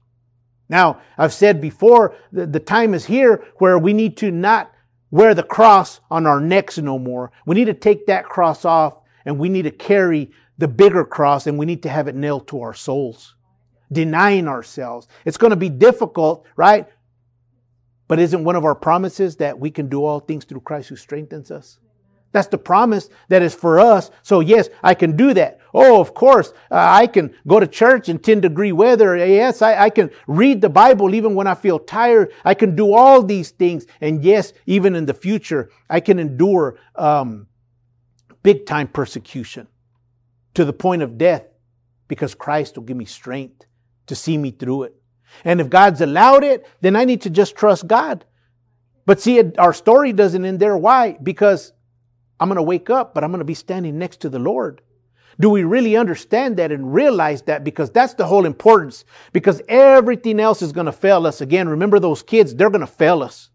[0.69, 4.71] Now, I've said before, the, the time is here where we need to not
[5.11, 7.31] wear the cross on our necks no more.
[7.45, 11.47] We need to take that cross off and we need to carry the bigger cross
[11.47, 13.35] and we need to have it nailed to our souls,
[13.91, 15.07] denying ourselves.
[15.25, 16.87] It's going to be difficult, right?
[18.07, 20.95] But isn't one of our promises that we can do all things through Christ who
[20.95, 21.79] strengthens us?
[22.31, 24.09] That's the promise that is for us.
[24.23, 25.59] So yes, I can do that.
[25.73, 29.15] Oh, of course, uh, I can go to church in 10 degree weather.
[29.15, 32.31] Yes, I, I, can read the Bible even when I feel tired.
[32.43, 33.85] I can do all these things.
[34.01, 37.47] And yes, even in the future, I can endure um,
[38.41, 39.67] big time persecution
[40.53, 41.45] to the point of death
[42.07, 43.65] because Christ will give me strength
[44.07, 44.95] to see me through it.
[45.43, 48.25] And if God's allowed it, then I need to just trust God.
[49.05, 50.77] But see, our story doesn't end there.
[50.77, 51.17] Why?
[51.21, 51.73] Because
[52.39, 54.81] I'm going to wake up, but I'm going to be standing next to the Lord.
[55.39, 57.63] Do we really understand that and realize that?
[57.63, 59.03] Because that's the whole importance.
[59.31, 61.41] Because everything else is going to fail us.
[61.41, 63.49] Again, remember those kids, they're going to fail us.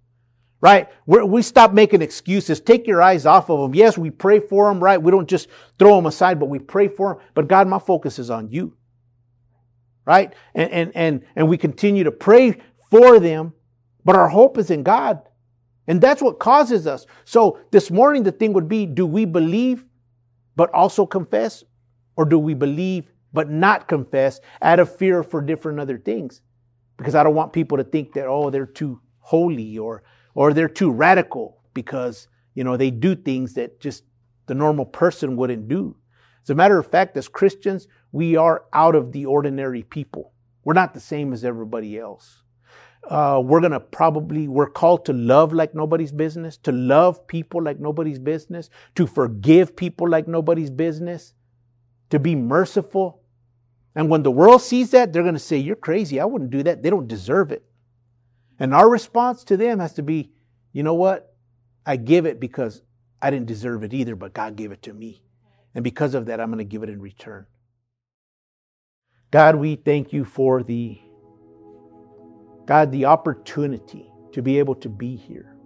[0.60, 0.88] Right?
[1.06, 2.60] We're, we stop making excuses.
[2.60, 3.74] Take your eyes off of them.
[3.74, 5.00] Yes, we pray for them, right?
[5.00, 5.48] We don't just
[5.78, 7.24] throw them aside, but we pray for them.
[7.34, 8.76] But God, my focus is on you.
[10.04, 10.34] Right?
[10.54, 12.56] And, and, and, and we continue to pray
[12.90, 13.52] for them,
[14.04, 15.20] but our hope is in God.
[15.86, 17.06] And that's what causes us.
[17.24, 19.84] So this morning, the thing would be do we believe
[20.56, 21.62] but also confess?
[22.16, 26.42] Or do we believe but not confess out of fear for different other things?
[26.96, 30.02] Because I don't want people to think that, oh, they're too holy or,
[30.38, 34.04] or they're too radical because, you know, they do things that just
[34.46, 35.96] the normal person wouldn't do.
[36.44, 40.32] As a matter of fact, as Christians, we are out of the ordinary people.
[40.62, 42.44] We're not the same as everybody else.
[43.10, 47.60] Uh, we're going to probably, we're called to love like nobody's business, to love people
[47.60, 51.34] like nobody's business, to forgive people like nobody's business,
[52.10, 53.22] to be merciful.
[53.96, 56.20] And when the world sees that, they're going to say, You're crazy.
[56.20, 56.84] I wouldn't do that.
[56.84, 57.67] They don't deserve it.
[58.58, 60.32] And our response to them has to be,
[60.72, 61.34] You know what?
[61.86, 62.82] I give it because
[63.22, 65.22] I didn't deserve it either, but God gave it to me.
[65.74, 67.46] And because of that, I'm going to give it in return.
[69.30, 70.98] God, we thank you for the
[72.66, 75.56] God, the opportunity to be able to be here,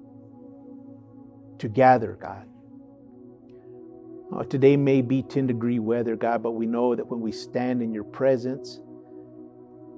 [1.59, 2.47] to gather, God.
[4.33, 7.83] Oh, today may be 10 degree weather, God, but we know that when we stand
[7.83, 8.81] in your presence,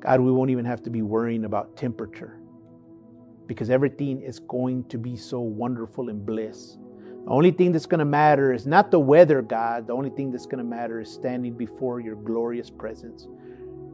[0.01, 2.41] God, we won't even have to be worrying about temperature
[3.47, 6.79] because everything is going to be so wonderful and bliss.
[7.25, 9.87] The only thing that's going to matter is not the weather, God.
[9.87, 13.27] The only thing that's going to matter is standing before your glorious presence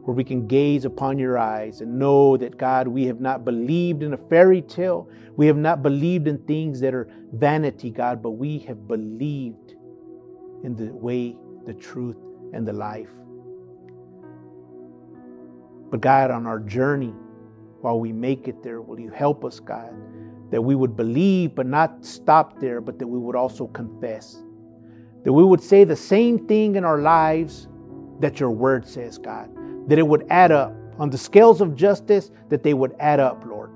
[0.04, 4.02] where we can gaze upon your eyes and know that, God, we have not believed
[4.02, 5.08] in a fairy tale.
[5.36, 9.74] We have not believed in things that are vanity, God, but we have believed
[10.64, 11.36] in the way,
[11.66, 12.16] the truth,
[12.52, 13.10] and the life.
[15.90, 17.14] But, God, on our journey,
[17.80, 19.92] while we make it there, will you help us, God,
[20.50, 24.42] that we would believe but not stop there, but that we would also confess.
[25.24, 27.68] That we would say the same thing in our lives
[28.20, 29.50] that your word says, God
[29.90, 30.72] that it would add up.
[30.98, 33.70] On the scales of justice, that they would add up, Lord.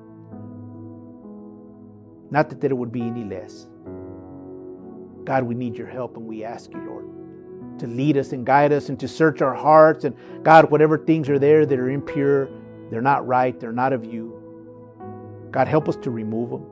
[2.31, 3.67] Not that, it would be any less.
[5.25, 8.73] God, we need your help and we ask you, Lord, to lead us and guide
[8.73, 10.05] us and to search our hearts.
[10.05, 12.49] And God, whatever things are there that are impure,
[12.91, 14.41] they're not right, they're not of you.
[15.51, 16.66] God, help us to remove them.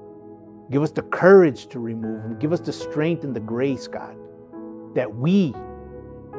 [0.71, 2.39] Give us the courage to remove them.
[2.39, 4.17] Give us the strength and the grace, God,
[4.95, 5.55] that we,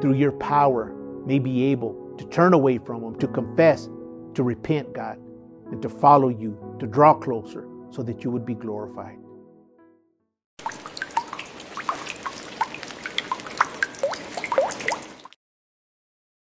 [0.00, 0.92] through your power,
[1.24, 3.88] may be able to turn away from them, to confess,
[4.34, 5.18] to repent, God,
[5.70, 9.18] and to follow you, to draw closer so that you would be glorified.